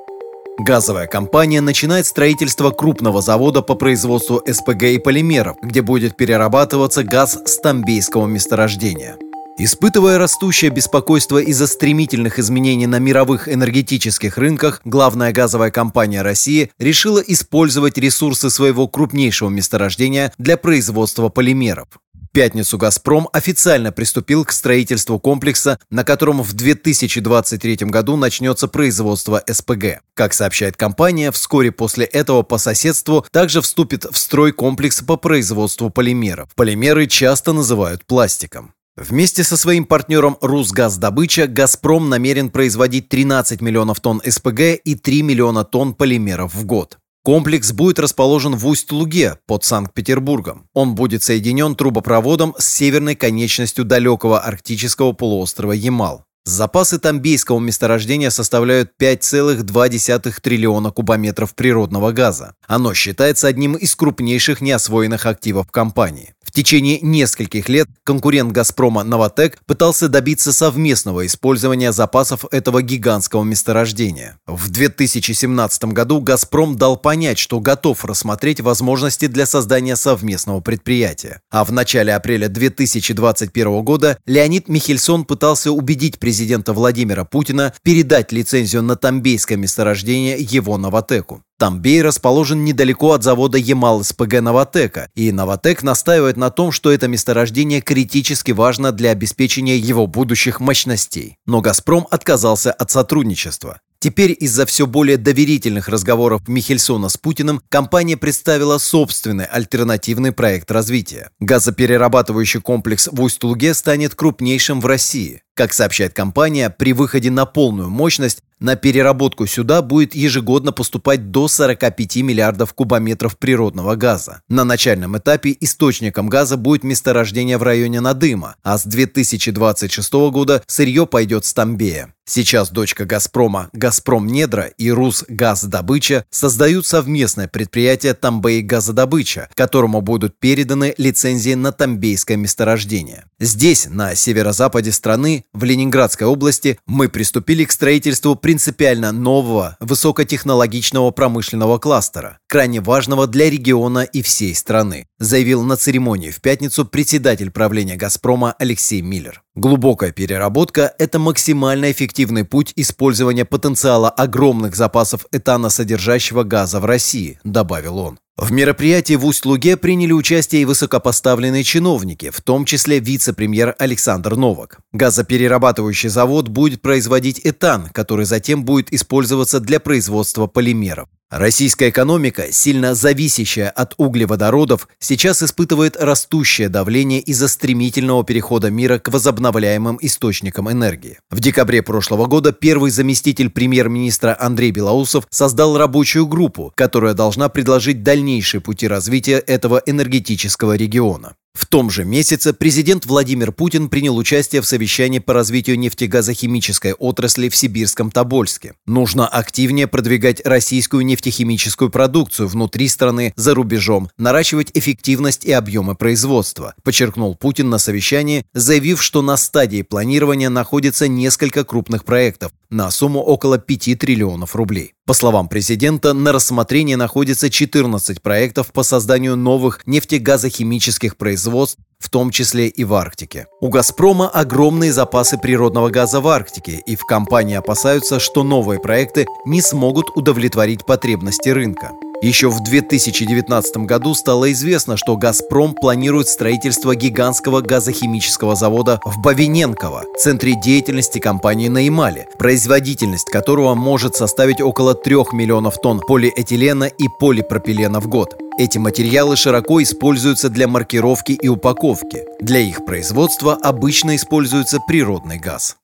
[0.60, 7.39] Газовая компания начинает строительство крупного завода по производству СПГ и полимеров, где будет перерабатываться газ
[7.45, 9.18] с тамбейского месторождения.
[9.60, 17.20] Испытывая растущее беспокойство из-за стремительных изменений на мировых энергетических рынках, главная газовая компания России решила
[17.20, 21.88] использовать ресурсы своего крупнейшего месторождения для производства полимеров.
[22.32, 30.01] Пятницу «Газпром» официально приступил к строительству комплекса, на котором в 2023 году начнется производство СПГ.
[30.13, 35.89] Как сообщает компания, вскоре после этого по соседству также вступит в строй комплекс по производству
[35.89, 36.49] полимеров.
[36.55, 38.73] Полимеры часто называют пластиком.
[38.97, 45.63] Вместе со своим партнером «Русгаздобыча» «Газпром» намерен производить 13 миллионов тонн СПГ и 3 миллиона
[45.63, 46.97] тонн полимеров в год.
[47.28, 50.69] Комплекс будет расположен в Усть-Луге под Санкт-Петербургом.
[50.73, 56.23] Он будет соединен трубопроводом с северной конечностью далекого арктического полуострова Ямал.
[56.48, 62.56] Запасы тамбейского месторождения составляют 5,2 триллиона кубометров природного газа.
[62.66, 66.36] Оно считается одним из крупнейших неосвоенных активов компании.
[66.48, 74.39] В течение нескольких лет конкурент «Газпрома» «Новотек» пытался добиться совместного использования запасов этого гигантского месторождения.
[74.48, 81.41] В 2017 году «Газпром» дал понять, что готов рассмотреть возможности для создания совместного предприятия.
[81.52, 88.32] А в начале апреля 2021 года Леонид Михельсон пытался убедить президента президента Владимира Путина передать
[88.32, 91.42] лицензию на тамбейское месторождение его «Новотеку».
[91.58, 97.82] Тамбей расположен недалеко от завода Ямал-СПГ «Новотека», и «Новотек» настаивает на том, что это месторождение
[97.82, 101.38] критически важно для обеспечения его будущих мощностей.
[101.48, 103.80] Но «Газпром» отказался от сотрудничества.
[103.98, 111.32] Теперь из-за все более доверительных разговоров Михельсона с Путиным компания представила собственный альтернативный проект развития.
[111.40, 115.42] Газоперерабатывающий комплекс в Усть-Луге станет крупнейшим в России.
[115.58, 121.47] Как сообщает компания, при выходе на полную мощность на переработку сюда будет ежегодно поступать до
[121.47, 124.41] 45 миллиардов кубометров природного газа.
[124.49, 131.05] На начальном этапе источником газа будет месторождение в районе Надыма, а с 2026 года сырье
[131.05, 132.14] пойдет с Тамбея.
[132.30, 140.93] Сейчас дочка «Газпрома» «Газпром Недра» и «Русгаздобыча» создают совместное предприятие «Тамбей Газодобыча», которому будут переданы
[140.97, 143.24] лицензии на тамбейское месторождение.
[143.39, 151.78] Здесь, на северо-западе страны, в Ленинградской области, мы приступили к строительству принципиально нового, высокотехнологичного промышленного
[151.80, 157.95] кластера, крайне важного для региона и всей страны, заявил на церемонии в пятницу председатель правления
[157.95, 159.41] «Газпрома» Алексей Миллер.
[159.56, 167.98] Глубокая переработка– это максимально эффективный путь использования потенциала огромных запасов этаносодержащего газа в России, добавил
[167.98, 168.20] он.
[168.38, 174.80] В мероприятии в Усть-Луге приняли участие и высокопоставленные чиновники, в том числе вице-премьер Александр Новак.
[174.94, 181.10] Газоперерабатывающий завод будет производить этан, который затем будет использоваться для производства полимеров.
[181.30, 189.09] Российская экономика, сильно зависящая от углеводородов, сейчас испытывает растущее давление из-за стремительного перехода мира к
[189.09, 191.19] возобновляемым источникам энергии.
[191.30, 198.03] В декабре прошлого года первый заместитель премьер-министра Андрей Белоусов создал рабочую группу, которая должна предложить
[198.03, 201.36] дальнейшие пути развития этого энергетического региона.
[201.58, 207.49] В том же месяце президент Владимир Путин принял участие в совещании по развитию нефтегазохимической отрасли
[207.49, 208.76] в Сибирском Тобольске.
[208.86, 216.76] Нужно активнее продвигать российскую нефтехимическую продукцию внутри страны, за рубежом, наращивать эффективность и объемы производства,
[216.84, 223.22] подчеркнул Путин на совещании, заявив, что на стадии планирования находится несколько крупных проектов на сумму
[223.22, 224.93] около 5 триллионов рублей.
[225.08, 232.30] По словам президента, на рассмотрении находится 14 проектов по созданию новых нефтегазохимических производств, в том
[232.30, 233.47] числе и в Арктике.
[233.62, 239.26] У «Газпрома» огромные запасы природного газа в Арктике, и в компании опасаются, что новые проекты
[239.45, 241.91] не смогут удовлетворить потребности рынка.
[242.20, 250.03] Еще в 2019 году стало известно, что «Газпром» планирует строительство гигантского газохимического завода в Бавиненково,
[250.18, 257.07] центре деятельности компании на Ямале, производительность которого может составить около 3 миллионов тонн полиэтилена и
[257.20, 258.36] полипропилена в год.
[258.57, 262.24] Эти материалы широко используются для маркировки и упаковки.
[262.41, 265.78] Для их производства обычно используется природный газ.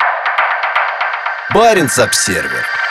[1.53, 2.82] Баренц-Обсервер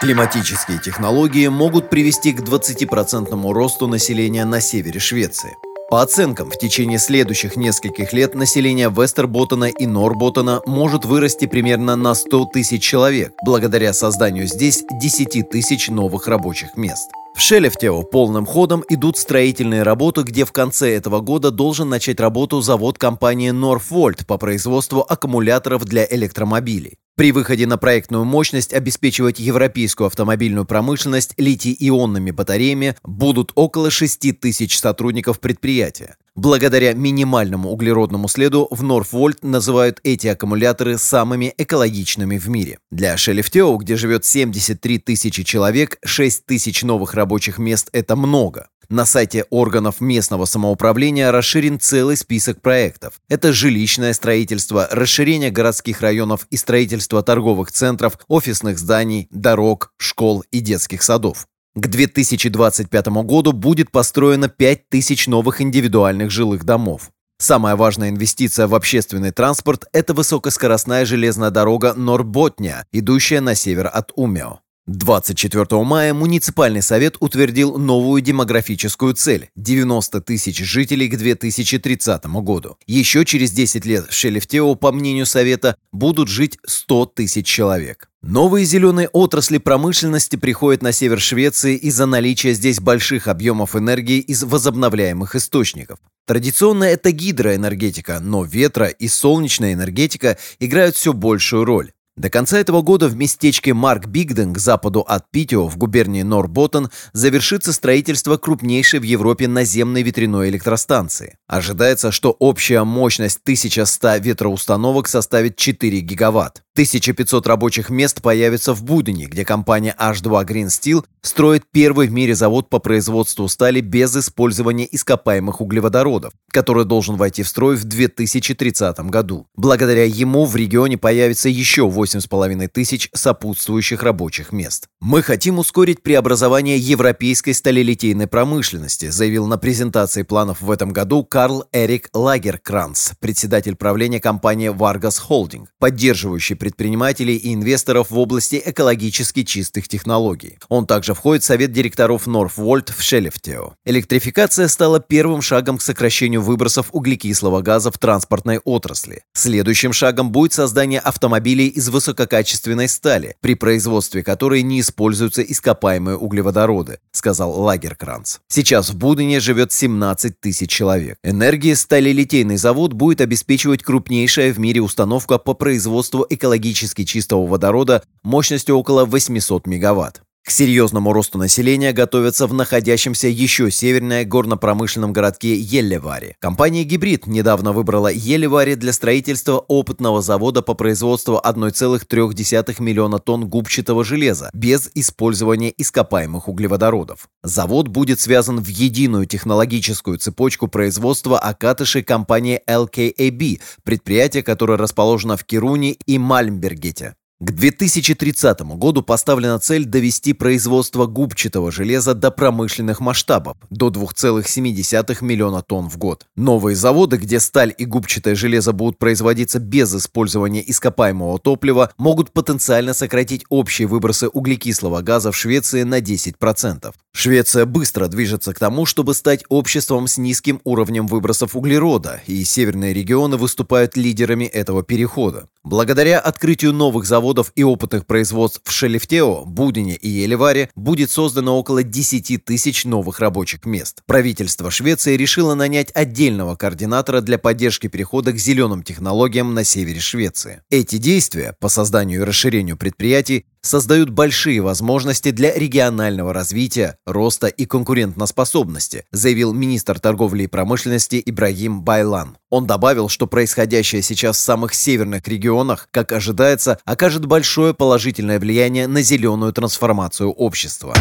[0.00, 5.58] Климатические технологии могут привести к 20% росту населения на севере Швеции.
[5.90, 12.14] По оценкам, в течение следующих нескольких лет население Вестерботтена и Норботтена может вырасти примерно на
[12.14, 17.10] 100 тысяч человек, благодаря созданию здесь 10 тысяч новых рабочих мест.
[17.34, 22.60] В Шелефтео полным ходом идут строительные работы, где в конце этого года должен начать работу
[22.60, 26.98] завод компании Northvolt по производству аккумуляторов для электромобилей.
[27.16, 34.78] При выходе на проектную мощность обеспечивать европейскую автомобильную промышленность литий-ионными батареями будут около 6 тысяч
[34.78, 36.16] сотрудников предприятия.
[36.40, 42.78] Благодаря минимальному углеродному следу в Норфвольт называют эти аккумуляторы самыми экологичными в мире.
[42.90, 48.68] Для Шелефтео, где живет 73 тысячи человек, 6 тысяч новых рабочих мест– это много.
[48.88, 53.20] На сайте органов местного самоуправления расширен целый список проектов.
[53.28, 60.60] Это жилищное строительство, расширение городских районов и строительство торговых центров, офисных зданий, дорог, школ и
[60.60, 61.46] детских садов.
[61.76, 67.10] К 2025 году будет построено 5000 новых индивидуальных жилых домов.
[67.38, 74.10] Самая важная инвестиция в общественный транспорт– это высокоскоростная железная дорога Норботня, идущая на север от
[74.16, 74.60] Умео.
[74.88, 82.76] 24 мая муниципальный совет утвердил новую демографическую цель– 90 тысяч жителей к 2030 году.
[82.88, 88.09] Еще через 10 лет в Шелефтео, по мнению совета, будут жить 100 тысяч человек.
[88.22, 94.44] Новые зеленые отрасли промышленности приходят на север Швеции из-за наличия здесь больших объемов энергии из
[94.44, 95.98] возобновляемых источников.
[96.26, 101.92] Традиционно это гидроэнергетика, но ветро и солнечная энергетика играют все большую роль.
[102.20, 106.90] До конца этого года в местечке Марк Бигден к западу от Питио в губернии Норботтен
[107.14, 111.38] завершится строительство крупнейшей в Европе наземной ветряной электростанции.
[111.46, 116.62] Ожидается, что общая мощность 1100 ветроустановок составит 4 гигаватт.
[116.74, 122.36] 1500 рабочих мест появится в Будене, где компания H2 Green Steel строит первый в мире
[122.36, 129.00] завод по производству стали без использования ископаемых углеводородов, который должен войти в строй в 2030
[129.10, 129.46] году.
[129.56, 134.86] Благодаря ему в регионе появится еще 8,5 тысяч сопутствующих рабочих мест.
[135.00, 141.64] «Мы хотим ускорить преобразование европейской сталелитейной промышленности», заявил на презентации планов в этом году Карл
[141.72, 149.88] Эрик Лагеркранц, председатель правления компании Vargas Holding, поддерживающий предпринимателей и инвесторов в области экологически чистых
[149.88, 150.58] технологий.
[150.68, 153.72] Он также входит в совет директоров Northvolt в Шелефтео.
[153.84, 159.22] Электрификация стала первым шагом к сокращению выбросов углекислого газа в транспортной отрасли.
[159.32, 166.98] Следующим шагом будет создание автомобилей из высококачественной стали, при производстве которой не используются ископаемые углеводороды,
[167.10, 168.38] сказал Лагеркранц.
[168.48, 171.16] Сейчас в Будене живет 17 тысяч человек.
[171.24, 178.02] Энергия сталелитейный завод будет обеспечивать крупнейшая в мире установка по производству экологических экологически чистого водорода
[178.22, 180.22] мощностью около 800 мегаватт.
[180.50, 186.34] К серьезному росту населения готовятся в находящемся еще севернее горно-промышленном городке Еллевари.
[186.40, 194.02] Компания «Гибрид» недавно выбрала Еллевари для строительства опытного завода по производству 1,3 миллиона тонн губчатого
[194.02, 197.28] железа без использования ископаемых углеводородов.
[197.44, 205.44] Завод будет связан в единую технологическую цепочку производства окатышей компании LKAB, предприятие, которое расположено в
[205.44, 207.14] Кируне и Мальмбергете.
[207.42, 215.62] К 2030 году поставлена цель довести производство губчатого железа до промышленных масштабов, до 2,7 миллиона
[215.62, 216.26] тонн в год.
[216.36, 222.92] Новые заводы, где сталь и губчатое железо будут производиться без использования ископаемого топлива, могут потенциально
[222.92, 226.92] сократить общие выбросы углекислого газа в Швеции на 10%.
[227.12, 232.92] Швеция быстро движется к тому, чтобы стать обществом с низким уровнем выбросов углерода, и северные
[232.92, 235.48] регионы выступают лидерами этого перехода.
[235.62, 241.82] Благодаря открытию новых заводов и опытных производств в Шелефтео, Будине и Елеваре будет создано около
[241.82, 244.02] 10 тысяч новых рабочих мест.
[244.06, 250.62] Правительство Швеции решило нанять отдельного координатора для поддержки перехода к зеленым технологиям на севере Швеции.
[250.70, 257.66] Эти действия по созданию и расширению предприятий создают большие возможности для регионального развития, роста и
[257.66, 262.36] конкурентоспособности, заявил министр торговли и промышленности Ибрагим Байлан.
[262.48, 268.86] Он добавил, что происходящее сейчас в самых северных регионах, как ожидается, окажет большое положительное влияние
[268.86, 270.94] на зеленую трансформацию общества.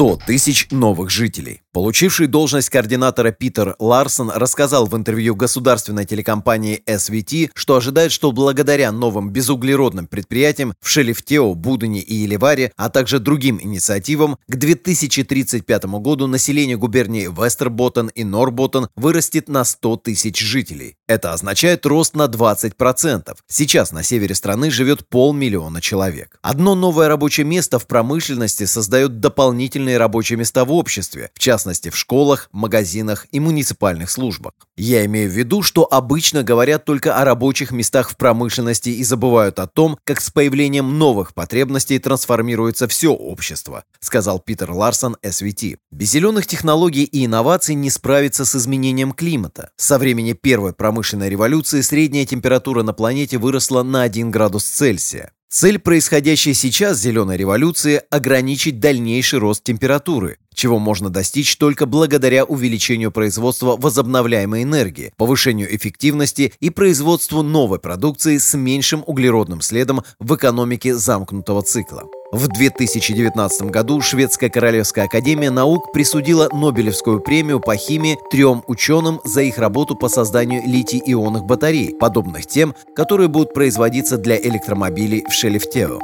[0.00, 1.60] 100 тысяч новых жителей.
[1.72, 8.90] Получивший должность координатора Питер Ларсон рассказал в интервью государственной телекомпании SVT, что ожидает, что благодаря
[8.90, 16.26] новым безуглеродным предприятиям в Шелефтео, Будене и Еливаре, а также другим инициативам, к 2035 году
[16.26, 20.96] население губернии Вестерботтен и Норботтен вырастет на 100 тысяч жителей.
[21.06, 23.36] Это означает рост на 20%.
[23.46, 26.38] Сейчас на севере страны живет полмиллиона человек.
[26.42, 31.96] Одно новое рабочее место в промышленности создает дополнительные рабочие места в обществе, в частности в
[31.96, 34.52] школах, магазинах и муниципальных службах.
[34.76, 39.58] Я имею в виду, что обычно говорят только о рабочих местах в промышленности и забывают
[39.58, 45.78] о том, как с появлением новых потребностей трансформируется все общество, сказал Питер Ларсон, SVT.
[45.90, 49.70] Без зеленых технологий и инноваций не справиться с изменением климата.
[49.76, 55.32] Со времени первой промышленной революции средняя температура на планете выросла на 1 градус Цельсия.
[55.52, 63.10] Цель происходящей сейчас зеленой революции– ограничить дальнейший рост температуры, чего можно достичь только благодаря увеличению
[63.10, 70.94] производства возобновляемой энергии, повышению эффективности и производству новой продукции с меньшим углеродным следом в экономике
[70.94, 72.04] замкнутого цикла.
[72.32, 79.42] В 2019 году Шведская Королевская Академия Наук присудила Нобелевскую премию по химии трем ученым за
[79.42, 85.98] их работу по созданию литий-ионных батарей, подобных тем, которые будут производиться для электромобилей в Шелефтео.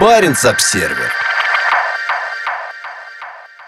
[0.00, 1.10] Баренц-Обсервер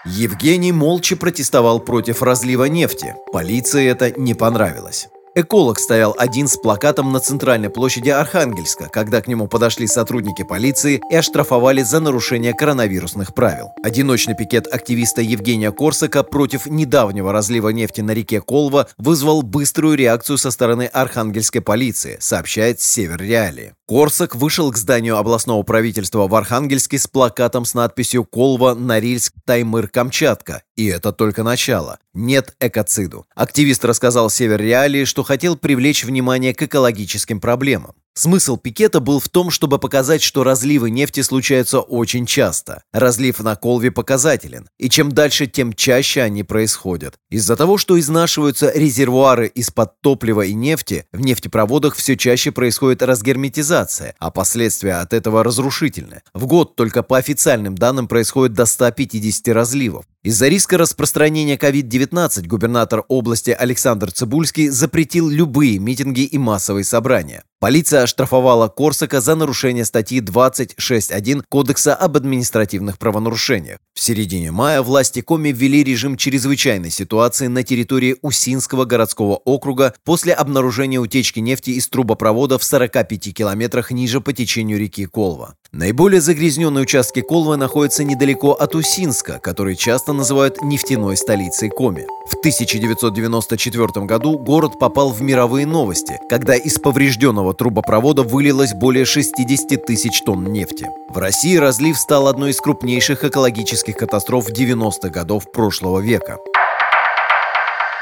[0.05, 3.13] Евгений молча протестовал против разлива нефти.
[3.33, 5.09] Полиции это не понравилось.
[5.39, 10.99] Эколог стоял один с плакатом на центральной площади Архангельска, когда к нему подошли сотрудники полиции
[11.11, 13.67] и оштрафовали за нарушение коронавирусных правил.
[13.83, 20.39] Одиночный пикет активиста Евгения Корсака против недавнего разлива нефти на реке Колва вызвал быструю реакцию
[20.39, 23.75] со стороны архангельской полиции, сообщает Север Реалии.
[23.87, 29.87] Корсак вышел к зданию областного правительства в Архангельске с плакатом с надписью «Колва, Норильск, Таймыр,
[29.87, 31.99] Камчатка» И это только начало.
[32.13, 33.25] Нет экоциду.
[33.33, 37.95] Активист рассказал Север Реалии, что хотел привлечь внимание к экологическим проблемам.
[38.17, 42.81] Смысл пикета был в том, чтобы показать, что разливы нефти случаются очень часто.
[42.91, 47.19] Разлив на Колве показателен, и чем дальше, тем чаще они происходят.
[47.29, 54.15] Из-за того, что изнашиваются резервуары из-под топлива и нефти, в нефтепроводах все чаще происходит разгерметизация,
[54.17, 56.23] а последствия от этого разрушительны.
[56.33, 60.05] В год только по официальным данным происходит до 150 разливов.
[60.23, 67.43] Из-за риска распространения COVID-19 губернатор области Александр Цибульский запретил любые митинги и массовые собрания.
[67.59, 73.79] Полиция оштрафовала Корсака за нарушение статьи 26.1 Кодекса об административных правонарушениях.
[73.95, 80.33] В середине мая власти Коми ввели режим чрезвычайной ситуации на территории Усинского городского округа после
[80.33, 85.55] обнаружения утечки нефти из трубопровода в 45 километрах ниже по течению реки Колва.
[85.71, 92.05] Наиболее загрязненные участки Колвы находятся недалеко от Усинска, который часто называют нефтяной столицей Коми.
[92.29, 99.85] В 1994 году город попал в мировые новости, когда из поврежденного трубопровода вылилось более 60
[99.85, 100.87] тысяч тонн нефти.
[101.09, 106.37] В России разлив стал одной из крупнейших экологических катастроф 90-х годов прошлого века.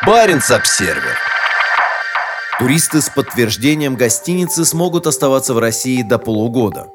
[0.06, 1.18] Баренц-обсервер
[2.58, 6.88] Туристы с подтверждением гостиницы смогут оставаться в России до полугода.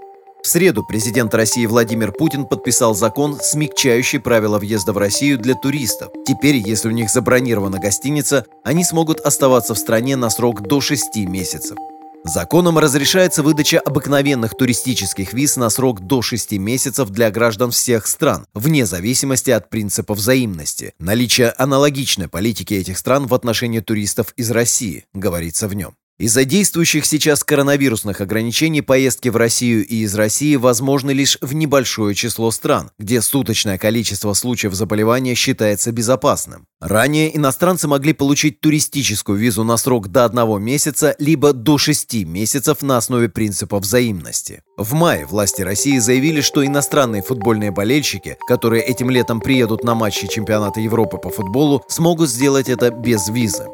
[0.42, 6.08] В среду президент России Владимир Путин подписал закон, смягчающий правила въезда в Россию для туристов.
[6.26, 11.16] Теперь, если у них забронирована гостиница, они смогут оставаться в стране на срок до 6
[11.26, 11.76] месяцев.
[12.24, 18.46] Законом разрешается выдача обыкновенных туристических виз на срок до 6 месяцев для граждан всех стран,
[18.52, 20.92] вне зависимости от принципа взаимности.
[20.98, 25.94] Наличие аналогичной политики этих стран в отношении туристов из России, говорится в нем.
[26.20, 32.14] Из-за действующих сейчас коронавирусных ограничений поездки в Россию и из России возможны лишь в небольшое
[32.14, 36.66] число стран, где суточное количество случаев заболевания считается безопасным.
[36.78, 42.82] Ранее иностранцы могли получить туристическую визу на срок до одного месяца либо до шести месяцев
[42.82, 44.62] на основе принципа взаимности.
[44.76, 50.28] В мае власти России заявили, что иностранные футбольные болельщики, которые этим летом приедут на матчи
[50.28, 53.64] чемпионата Европы по футболу, смогут сделать это без визы.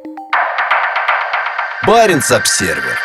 [1.87, 2.99] Баренц-обсервер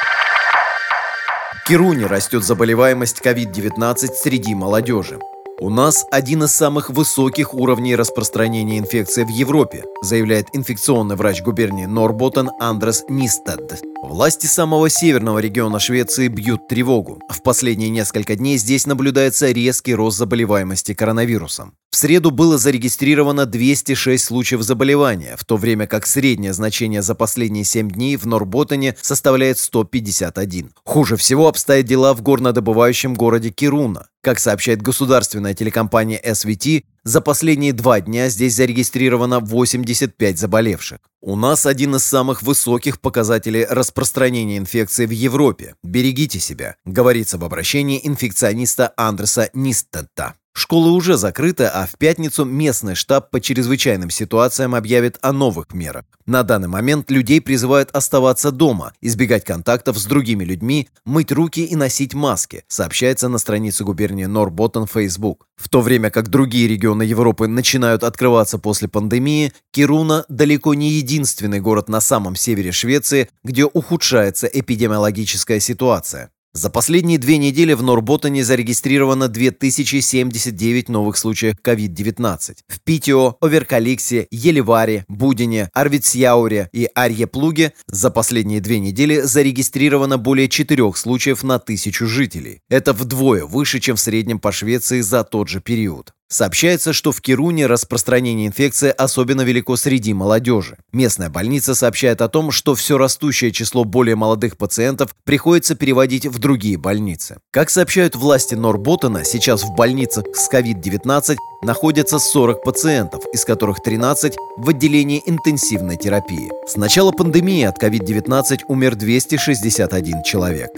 [1.68, 5.20] В растет заболеваемость COVID-19 среди молодежи.
[5.62, 11.86] У нас один из самых высоких уровней распространения инфекции в Европе, заявляет инфекционный врач губернии
[11.86, 13.80] Норботтен Андрес Нистад.
[14.02, 17.22] Власти самого северного региона Швеции бьют тревогу.
[17.30, 21.76] В последние несколько дней здесь наблюдается резкий рост заболеваемости коронавирусом.
[21.92, 27.66] В среду было зарегистрировано 206 случаев заболевания, в то время как среднее значение за последние
[27.66, 30.72] 7 дней в Норботтене составляет 151.
[30.84, 34.08] Хуже всего обстоят дела в горнодобывающем городе Кируна.
[34.22, 41.00] Как сообщает государственная телекомпания SVT, за последние два дня здесь зарегистрировано 85 заболевших.
[41.20, 45.76] У нас один из самых высоких показателей распространения инфекции в Европе.
[45.84, 50.36] Берегите себя, говорится в обращении инфекциониста Андреса Нистетта.
[50.54, 56.04] Школы уже закрыты, а в пятницу местный штаб по чрезвычайным ситуациям объявит о новых мерах.
[56.26, 61.76] На данный момент людей призывают оставаться дома, избегать контактов с другими людьми, мыть руки и
[61.76, 65.48] носить маски, сообщается на странице губернии Норботтен Facebook.
[65.56, 71.60] В то время как другие регионы Европы начинают открываться после пандемии, Кируна далеко не единственный
[71.60, 76.32] город на самом севере Швеции, где ухудшается эпидемиологическая ситуация.
[76.54, 82.58] За последние две недели в Норботтоне зарегистрировано 2079 новых случаев COVID-19.
[82.68, 90.98] В Питио, Оверкаликсе, Елеваре, Будине, Арвицьяуре и Арье-Плуге за последние две недели зарегистрировано более четырех
[90.98, 92.60] случаев на тысячу жителей.
[92.70, 96.14] Это вдвое выше, чем в среднем по Швеции за тот же период.
[96.32, 100.78] Сообщается, что в Кируне распространение инфекции особенно велико среди молодежи.
[100.94, 106.40] Местная больница сообщает о том, что все растущее число более молодых пациентов приходится переводить в
[106.40, 107.40] другие больницы.
[107.52, 114.34] Как сообщают власти Норботтена, сейчас в больницах с COVID-19 находятся 40 пациентов, из которых 13
[114.56, 116.50] в отделении интенсивной терапии.
[116.66, 120.72] С начала пандемии от COVID-19 умер 261 человек.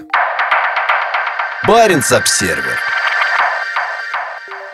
[1.67, 2.92] Баренц-обсервер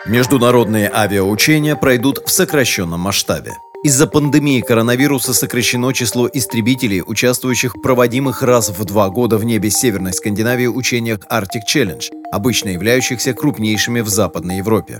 [0.06, 3.52] Международные авиаучения пройдут в сокращенном масштабе.
[3.84, 9.70] Из-за пандемии коронавируса сокращено число истребителей, участвующих в проводимых раз в два года в небе
[9.70, 14.98] Северной Скандинавии учениях Arctic Challenge, обычно являющихся крупнейшими в Западной Европе.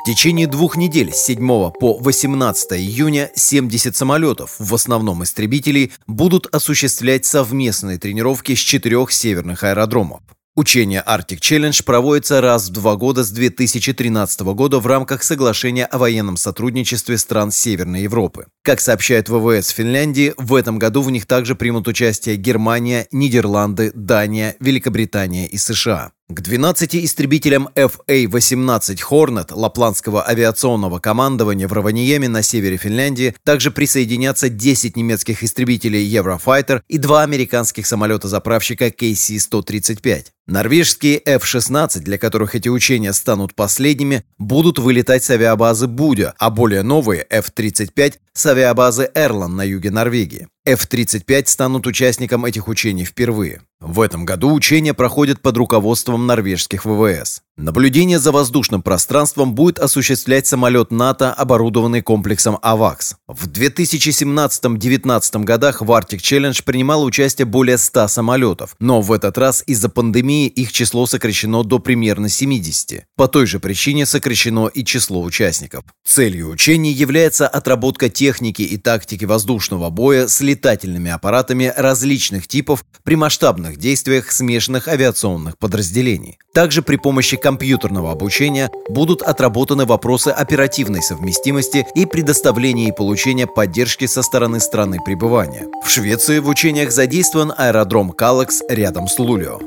[0.00, 6.52] В течение двух недель с 7 по 18 июня 70 самолетов, в основном истребителей, будут
[6.52, 10.22] осуществлять совместные тренировки с четырех северных аэродромов.
[10.56, 15.98] Учение Arctic Challenge проводится раз в два года с 2013 года в рамках соглашения о
[15.98, 18.46] военном сотрудничестве стран Северной Европы.
[18.62, 24.56] Как сообщает ВВС Финляндии, в этом году в них также примут участие Германия, Нидерланды, Дания,
[24.58, 26.10] Великобритания и США.
[26.32, 34.48] К 12 истребителям FA-18 Hornet Лапландского авиационного командования в Раваниеме на севере Финляндии также присоединятся
[34.48, 40.26] 10 немецких истребителей Eurofighter и два американских самолета-заправщика KC-135.
[40.46, 46.84] Норвежские F-16, для которых эти учения станут последними, будут вылетать с авиабазы Будя, а более
[46.84, 50.46] новые F-35 с авиабазы Эрлан на юге Норвегии.
[50.66, 53.62] F-35 станут участником этих учений впервые.
[53.80, 57.42] В этом году учения проходят под руководством норвежских ВВС.
[57.56, 63.16] Наблюдение за воздушным пространством будет осуществлять самолет НАТО, оборудованный комплексом «Авакс».
[63.26, 69.62] В 2017-2019 годах в Arctic Challenge принимало участие более 100 самолетов, но в этот раз
[69.66, 73.04] из-за пандемии их число сокращено до примерно 70.
[73.16, 75.84] По той же причине сокращено и число участников.
[76.06, 83.16] Целью учений является отработка техники и тактики воздушного боя с летательными аппаратами различных типов при
[83.16, 86.38] масштабных действиях смешанных авиационных подразделений.
[86.54, 94.06] Также при помощи компьютерного обучения будут отработаны вопросы оперативной совместимости и предоставления и получения поддержки
[94.06, 95.66] со стороны страны пребывания.
[95.84, 99.58] В Швеции в учениях задействован аэродром Калакс рядом с Лулио.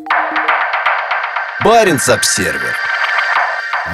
[1.66, 2.74] Баренц-Обсервер.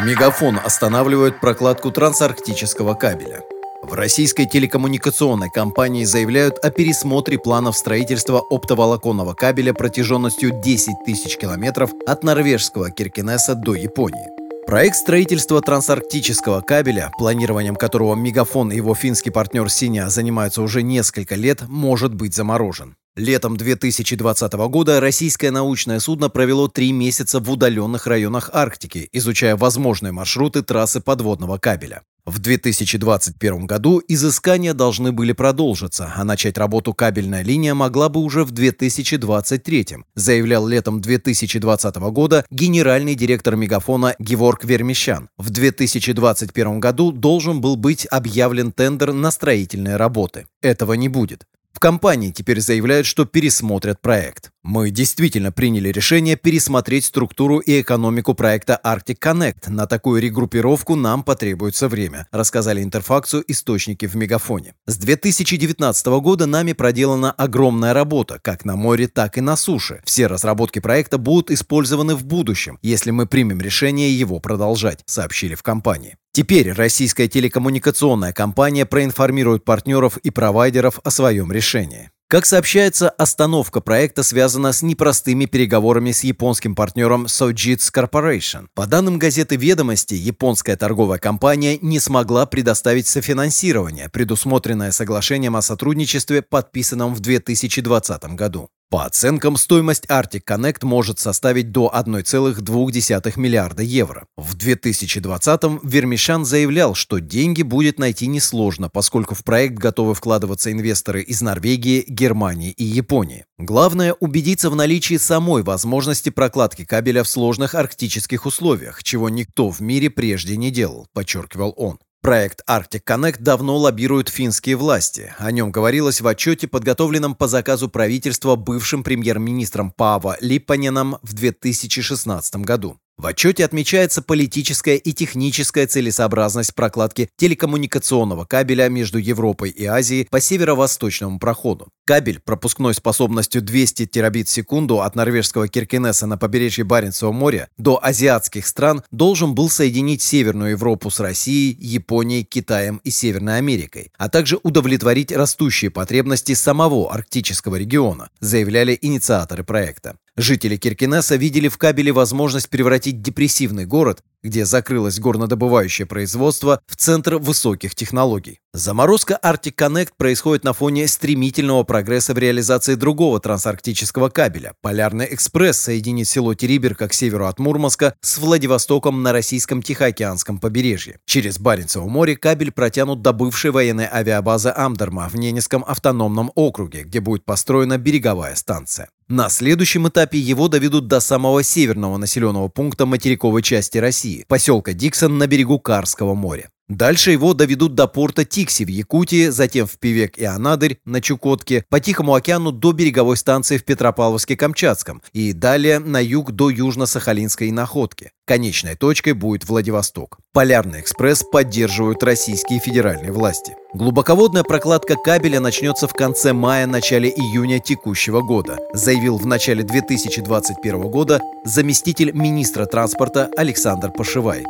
[0.04, 3.42] Мегафон останавливает прокладку трансарктического кабеля.
[3.90, 11.90] В российской телекоммуникационной компании заявляют о пересмотре планов строительства оптоволоконного кабеля протяженностью 10 тысяч километров
[12.06, 14.28] от норвежского Киркинесса до Японии.
[14.68, 21.34] Проект строительства трансарктического кабеля, планированием которого Мегафон и его финский партнер Синя занимаются уже несколько
[21.34, 22.96] лет, может быть заморожен.
[23.16, 30.12] Летом 2020 года российское научное судно провело три месяца в удаленных районах Арктики, изучая возможные
[30.12, 32.04] маршруты трассы подводного кабеля.
[32.30, 38.44] В 2021 году изыскания должны были продолжиться, а начать работу кабельная линия могла бы уже
[38.44, 45.30] в 2023, заявлял летом 2020 года генеральный директор Мегафона Геворг Вермещан.
[45.40, 50.46] В 2021 году должен был быть объявлен тендер на строительные работы.
[50.62, 51.48] Этого не будет.
[51.74, 54.52] В компании теперь заявляют, что пересмотрят проект.
[54.72, 59.68] Мы действительно приняли решение пересмотреть структуру и экономику проекта Arctic Connect.
[59.68, 64.76] На такую регруппировку нам потребуется время, рассказали Интерфаксу источники в Мегафоне.
[64.86, 70.04] С 2019 года нами проделана огромная работа, как на море, так и на суше.
[70.06, 75.64] Все разработки проекта будут использованы в будущем, если мы примем решение его продолжать, сообщили в
[75.64, 76.16] компании.
[76.32, 82.12] Теперь российская телекоммуникационная компания проинформирует партнеров и провайдеров о своем решении.
[82.32, 88.68] Как сообщается, остановка проекта связана с непростыми переговорами с японским партнером Sojitz Corporation.
[88.76, 96.44] По данным газеты «Ведомости», японская торговая компания не смогла предоставить софинансирование, предусмотренное соглашением о сотрудничестве,
[96.44, 98.70] подписанном в 2020 году.
[98.92, 104.26] По оценкам, стоимость Arctic Connect может составить до 1,2 миллиарда евро.
[104.36, 111.22] В 2020-м Вермишан заявлял, что деньги будет найти несложно, поскольку в проект готовы вкладываться инвесторы
[111.22, 113.46] из Норвегии, Германии и Японии.
[113.60, 119.82] Главное– убедиться в наличии самой возможности прокладки кабеля в сложных арктических условиях, чего никто в
[119.82, 122.00] мире прежде не делал, подчеркивал он.
[122.22, 125.34] Проект Arctic Connect давно лоббируют финские власти.
[125.38, 132.58] О нем говорилось в отчете, подготовленном по заказу правительства бывшим премьер-министром Пава Липпаненом в 2016
[132.58, 133.00] году.
[133.20, 140.40] В отчете отмечается политическая и техническая целесообразность прокладки телекоммуникационного кабеля между Европой и Азией по
[140.40, 141.90] северо-восточному проходу.
[142.06, 148.00] Кабель пропускной способностью 200 терабит в секунду от норвежского Киркенеса на побережье Баренцева моря до
[148.02, 154.30] азиатских стран должен был соединить Северную Европу с Россией, Японией, Китаем и Северной Америкой, а
[154.30, 160.16] также удовлетворить растущие потребности самого арктического региона, заявляли инициаторы проекта.
[160.36, 167.36] Жители Киркинесса видели в кабеле возможность превратить депрессивный город где закрылось горнодобывающее производство, в центр
[167.36, 168.60] высоких технологий.
[168.72, 174.74] Заморозка Arctic Connect происходит на фоне стремительного прогресса в реализации другого трансарктического кабеля.
[174.82, 181.18] Полярный экспресс соединит село Териберка к северу от Мурманска с Владивостоком на российском Тихоокеанском побережье.
[181.26, 187.22] Через Баренцево море кабель протянут до бывшей военной авиабазы Амдерма в Ненецком автономном округе, где
[187.22, 189.10] будет построена береговая станция.
[189.30, 195.38] На следующем этапе его доведут до самого северного населенного пункта материковой части России, поселка Диксон
[195.38, 196.70] на берегу Карского моря.
[196.90, 201.86] Дальше его доведут до порта Тикси в Якутии, затем в Певек и Анадырь на Чукотке,
[201.88, 208.32] по Тихому океану до береговой станции в Петропавловске-Камчатском и далее на юг до Южно-Сахалинской находки.
[208.46, 210.40] Конечной точкой будет Владивосток.
[210.52, 213.76] Полярный экспресс поддерживают российские федеральные власти.
[213.94, 221.40] Глубоководная прокладка кабеля начнется в конце мая-начале июня текущего года, заявил в начале 2021 года
[221.64, 224.66] заместитель министра транспорта Александр Пашивай.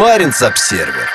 [0.00, 1.10] Баренц-Обсервер.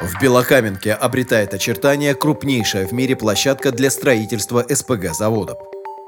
[0.00, 5.58] В Белокаменке обретает очертания крупнейшая в мире площадка для строительства СПГ-заводов.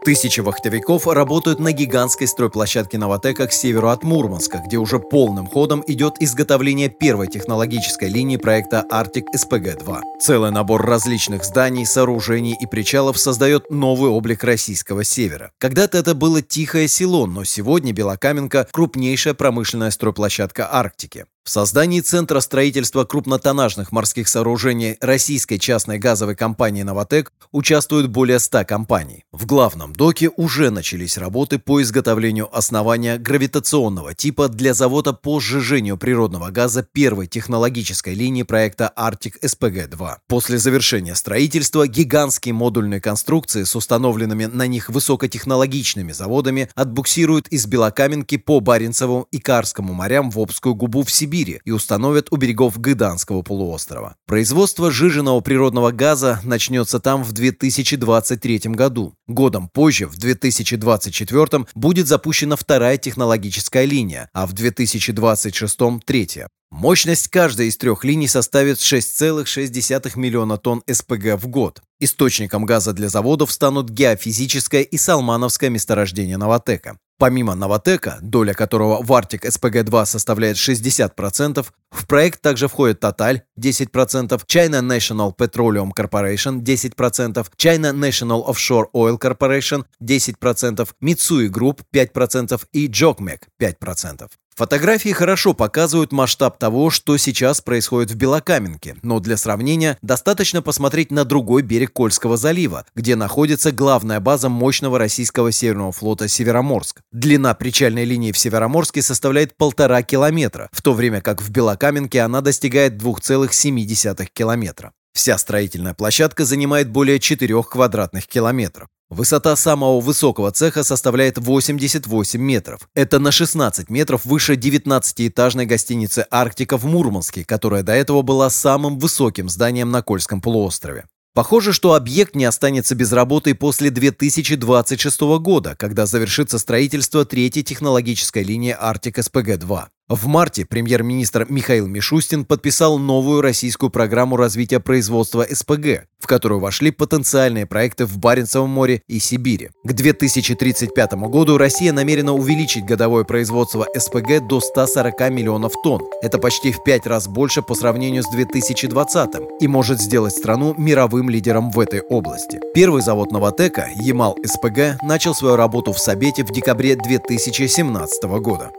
[0.04, 5.82] Тысячи вахтовиков работают на гигантской стройплощадке Новотека к северу от Мурманска, где уже полным ходом
[5.86, 10.00] идет изготовление первой технологической линии проекта Arctic SPG-2.
[10.20, 15.52] Целый набор различных зданий, сооружений и причалов создает новый облик российского севера.
[15.58, 21.26] Когда-то это было тихое село, но сегодня Белокаменка– крупнейшая промышленная стройплощадка Арктики.
[21.48, 28.66] В создании Центра строительства крупнотоннажных морских сооружений российской частной газовой компании «Новотек» участвуют более 100
[28.66, 29.24] компаний.
[29.32, 35.96] В главном доке уже начались работы по изготовлению основания гравитационного типа для завода по сжижению
[35.96, 40.16] природного газа первой технологической линии проекта Arctic SPG-2.
[40.26, 48.36] После завершения строительства гигантские модульные конструкции с установленными на них высокотехнологичными заводами отбуксируют из Белокаменки
[48.36, 52.78] по Баренцеву и Карскому морям в Обскую губу в Сибирь Сибири и установят у берегов
[52.80, 54.16] Гыданского полуострова.
[54.26, 59.14] Производство жиженного природного газа начнется там в 2023 году.
[59.26, 66.48] Годом позже, в 2024, будет запущена вторая технологическая линия, а в 2026– третья.
[66.70, 71.80] Мощность каждой из трех линий составит 6,6 миллиона тонн СПГ в год.
[71.98, 76.98] Источником газа для заводов станут геофизическое и салмановское месторождение Новотека.
[77.18, 84.40] Помимо Новотека, доля которого в Arctic SPG-2 составляет 60%, в проект также входит Total 10%,
[84.46, 92.86] China National Petroleum Corporation 10%, China National Offshore Oil Corporation 10%, Mitsui Group 5% и
[92.86, 94.28] Jokmec 5%.
[94.58, 101.12] Фотографии хорошо показывают масштаб того, что сейчас происходит в Белокаменке, но для сравнения достаточно посмотреть
[101.12, 107.02] на другой берег Кольского залива, где находится главная база мощного российского северного флота Североморск.
[107.12, 112.40] Длина причальной линии в Североморске составляет полтора километра, в то время как в Белокаменке она
[112.40, 114.90] достигает 2,7 километра.
[115.18, 118.86] Вся строительная площадка занимает более 4 квадратных километров.
[119.10, 122.88] Высота самого высокого цеха составляет 88 метров.
[122.94, 129.00] Это на 16 метров выше 19-этажной гостиницы «Арктика» в Мурманске, которая до этого была самым
[129.00, 131.04] высоким зданием на Кольском полуострове.
[131.34, 138.44] Похоже, что объект не останется без работы после 2026 года, когда завершится строительство третьей технологической
[138.44, 139.86] линии «Арктик СПГ-2».
[140.08, 146.90] В марте премьер-министр Михаил Мишустин подписал новую российскую программу развития производства СПГ, в которую вошли
[146.90, 149.68] потенциальные проекты в Баренцевом море и Сибири.
[149.84, 156.00] К 2035 году Россия намерена увеличить годовое производство СПГ до 140 миллионов тонн.
[156.22, 159.30] Это почти в пять раз больше по сравнению с 2020
[159.60, 162.58] и может сделать страну мировым лидером в этой области.
[162.72, 168.70] Первый завод Новотека, Ямал СПГ, начал свою работу в Сабете в декабре 2017 года.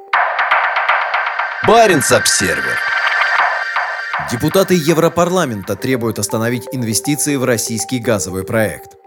[1.67, 2.79] Баренц-Обсервер.
[4.31, 8.98] Депутаты Европарламента требуют остановить инвестиции в российский газовый проект.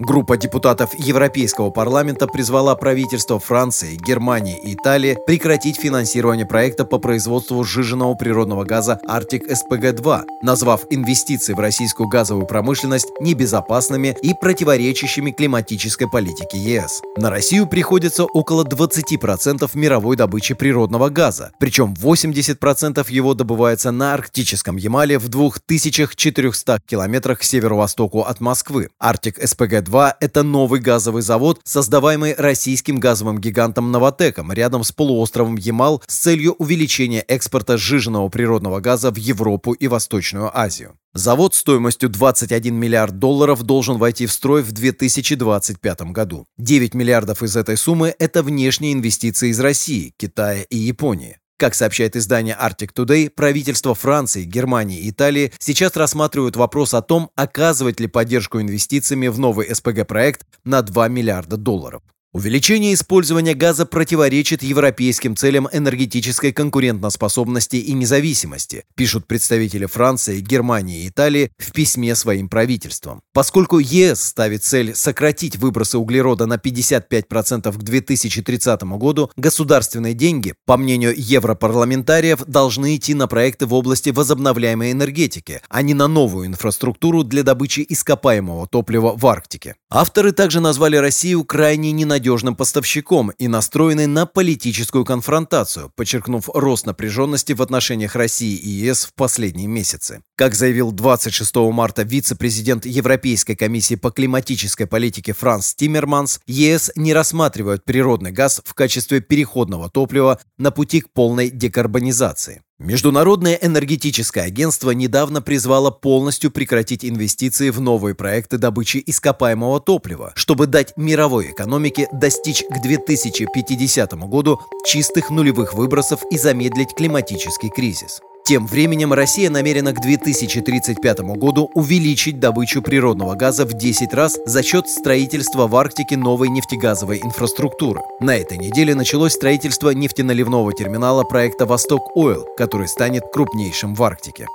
[0.00, 7.64] Группа депутатов Европейского парламента призвала правительство Франции, Германии и Италии прекратить финансирование проекта по производству
[7.64, 16.08] сжиженного природного газа Arctic SPG-2, назвав инвестиции в российскую газовую промышленность небезопасными и противоречащими климатической
[16.08, 17.02] политике ЕС.
[17.16, 24.76] На Россию приходится около 20% мировой добычи природного газа, причем 80% его добывается на арктическом
[24.76, 28.90] Ямале в 2400 километрах к северо-востоку от Москвы.
[29.02, 35.56] Arctic SPG-2 2– это новый газовый завод, создаваемый российским газовым гигантом «Новотеком» рядом с полуостровом
[35.56, 40.98] Ямал с целью увеличения экспорта сжиженного природного газа в Европу и Восточную Азию.
[41.14, 46.44] Завод стоимостью 21 миллиард долларов должен войти в строй в 2025 году.
[46.58, 51.38] 9 миллиардов из этой суммы– это внешние инвестиции из России, Китая и Японии.
[51.58, 57.30] Как сообщает издание Arctic Today, правительства Франции, Германии и Италии сейчас рассматривают вопрос о том,
[57.34, 62.02] оказывать ли поддержку инвестициями в новый СПГ-проект на 2 миллиарда долларов.
[62.38, 71.08] Увеличение использования газа противоречит европейским целям энергетической конкурентоспособности и независимости, пишут представители Франции, Германии и
[71.08, 73.22] Италии в письме своим правительствам.
[73.32, 80.76] Поскольку ЕС ставит цель сократить выбросы углерода на 55% к 2030 году, государственные деньги, по
[80.76, 87.24] мнению европарламентариев, должны идти на проекты в области возобновляемой энергетики, а не на новую инфраструктуру
[87.24, 89.74] для добычи ископаемого топлива в Арктике.
[89.90, 91.90] Авторы также назвали Россию крайне
[92.28, 99.06] ненадежным поставщиком и настроены на политическую конфронтацию, подчеркнув рост напряженности в отношениях России и ЕС
[99.06, 100.20] в последние месяцы.
[100.36, 107.84] Как заявил 26 марта вице-президент Европейской комиссии по климатической политике Франс Тиммерманс, ЕС не рассматривают
[107.84, 112.62] природный газ в качестве переходного топлива на пути к полной декарбонизации.
[112.80, 120.68] Международное энергетическое агентство недавно призвало полностью прекратить инвестиции в новые проекты добычи ископаемого топлива, чтобы
[120.68, 128.20] дать мировой экономике достичь к 2050 году чистых нулевых выбросов и замедлить климатический кризис.
[128.48, 134.62] Тем временем Россия намерена к 2035 году увеличить добычу природного газа в 10 раз за
[134.62, 138.00] счет строительства в Арктике новой нефтегазовой инфраструктуры.
[138.20, 144.46] На этой неделе началось строительство нефтеналивного терминала проекта «Восток Ойл», который станет крупнейшим в Арктике.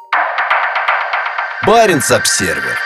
[1.67, 2.79] Баренц-Обсервер.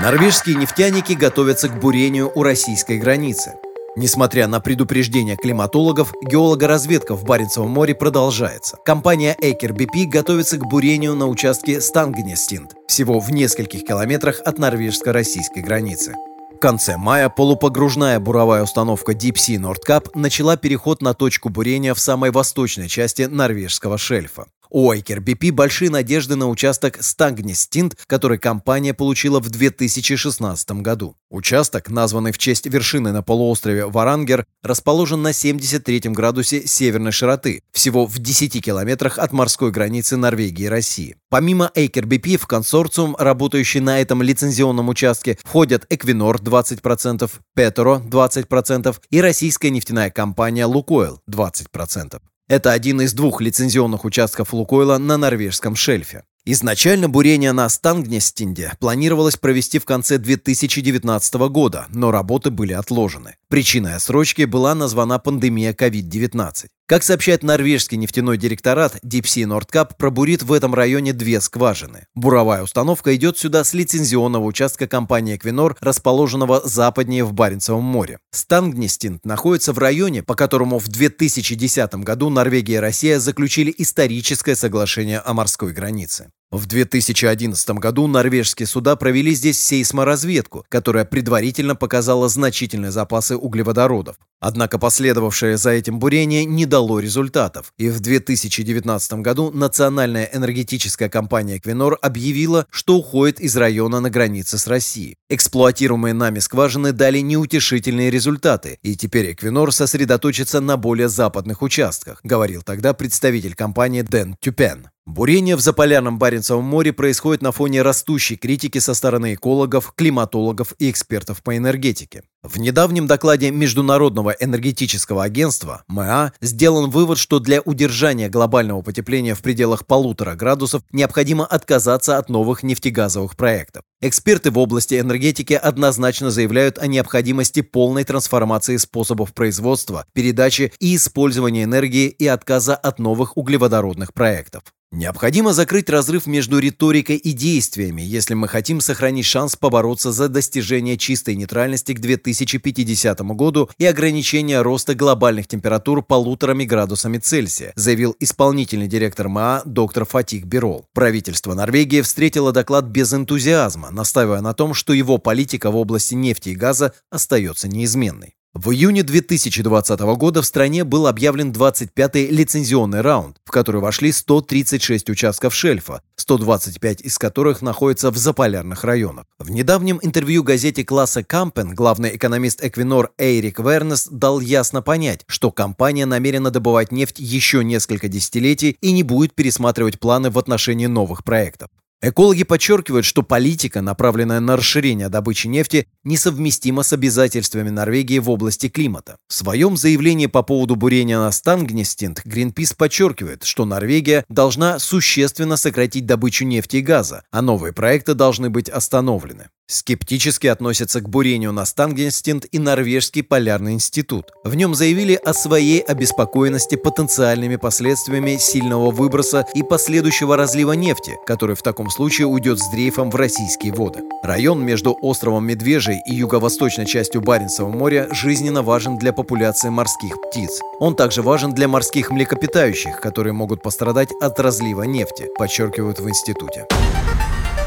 [0.00, 3.54] Норвежские нефтяники готовятся к бурению у российской границы.
[3.98, 8.76] Несмотря на предупреждения климатологов, геологоразведка в Баренцевом море продолжается.
[8.84, 15.64] Компания Эйкер BP готовится к бурению на участке Стангнестинд, всего в нескольких километрах от норвежско-российской
[15.64, 16.14] границы.
[16.54, 21.98] В конце мая полупогружная буровая установка Deep Sea Nordcap начала переход на точку бурения в
[21.98, 24.46] самой восточной части норвежского шельфа.
[24.70, 31.16] У Айкер BP большие надежды на участок Стангнестинд, который компания получила в 2016 году.
[31.30, 38.06] Участок, названный в честь вершины на полуострове Варангер, расположен на 73 градусе северной широты, всего
[38.06, 41.16] в 10 километрах от морской границы Норвегии и России.
[41.30, 48.96] Помимо Эйкер BP в консорциум, работающий на этом лицензионном участке, входят Эквинор 20%, Петеро 20%
[49.10, 52.20] и российская нефтяная компания Лукойл 20%.
[52.48, 56.24] Это один из двух лицензионных участков Лукойла на норвежском шельфе.
[56.46, 63.36] Изначально бурение на Стангнестинде планировалось провести в конце 2019 года, но работы были отложены.
[63.50, 66.66] Причиной отсрочки была названа пандемия COVID-19.
[66.86, 72.06] Как сообщает норвежский нефтяной директорат, Deep Sea Nordcap пробурит в этом районе две скважины.
[72.14, 78.18] Буровая установка идет сюда с лицензионного участка компании Equinor, расположенного западнее в Баренцевом море.
[78.32, 85.20] Стангнестинд находится в районе, по которому в 2010 году Норвегия и Россия заключили историческое соглашение
[85.20, 86.30] о морской границе.
[86.50, 94.16] В 2011 году норвежские суда провели здесь сейсморазведку, которая предварительно показала значительные запасы углеводородов.
[94.40, 101.58] Однако последовавшее за этим бурение не дало результатов, и в 2019 году национальная энергетическая компания
[101.58, 105.16] «Эквинор» объявила, что уходит из района на границе с Россией.
[105.28, 112.62] Эксплуатируемые нами скважины дали неутешительные результаты, и теперь «Эквинор» сосредоточится на более западных участках, говорил
[112.62, 114.88] тогда представитель компании Дэн Тюпен.
[115.08, 120.90] Бурение в Заполярном Баренцевом море происходит на фоне растущей критики со стороны экологов, климатологов и
[120.90, 122.24] экспертов по энергетике.
[122.42, 129.40] В недавнем докладе Международного энергетического агентства МА сделан вывод, что для удержания глобального потепления в
[129.40, 133.84] пределах полутора градусов необходимо отказаться от новых нефтегазовых проектов.
[134.02, 141.64] Эксперты в области энергетики однозначно заявляют о необходимости полной трансформации способов производства, передачи и использования
[141.64, 144.64] энергии и отказа от новых углеводородных проектов.
[144.90, 150.96] Необходимо закрыть разрыв между риторикой и действиями, если мы хотим сохранить шанс побороться за достижение
[150.96, 158.88] чистой нейтральности к 2050 году и ограничение роста глобальных температур полуторами градусами Цельсия, заявил исполнительный
[158.88, 160.86] директор МАА доктор Фатик Бирол.
[160.94, 166.50] Правительство Норвегии встретило доклад без энтузиазма, настаивая на том, что его политика в области нефти
[166.50, 168.37] и газа остается неизменной.
[168.60, 175.10] В июне 2020 года в стране был объявлен 25-й лицензионный раунд, в который вошли 136
[175.10, 179.26] участков шельфа, 125 из которых находятся в заполярных районах.
[179.38, 185.52] В недавнем интервью газете класса Кампен главный экономист Эквинор Эйрик Вернес дал ясно понять, что
[185.52, 191.22] компания намерена добывать нефть еще несколько десятилетий и не будет пересматривать планы в отношении новых
[191.22, 191.68] проектов.
[192.00, 198.68] Экологи подчеркивают, что политика, направленная на расширение добычи нефти, несовместима с обязательствами Норвегии в области
[198.68, 199.16] климата.
[199.26, 206.06] В своем заявлении по поводу бурения на Стангнестинд Гринпис подчеркивает, что Норвегия должна существенно сократить
[206.06, 209.48] добычу нефти и газа, а новые проекты должны быть остановлены.
[209.70, 214.32] Скептически относятся к бурению на Стангенстинд и Норвежский полярный институт.
[214.42, 221.54] В нем заявили о своей обеспокоенности потенциальными последствиями сильного выброса и последующего разлива нефти, который
[221.54, 224.00] в таком случае уйдет с дрейфом в российские воды.
[224.22, 230.60] Район между островом Медвежий и юго-восточной частью Баренцева моря жизненно важен для популяции морских птиц.
[230.80, 236.64] Он также важен для морских млекопитающих, которые могут пострадать от разлива нефти, подчеркивают в институте.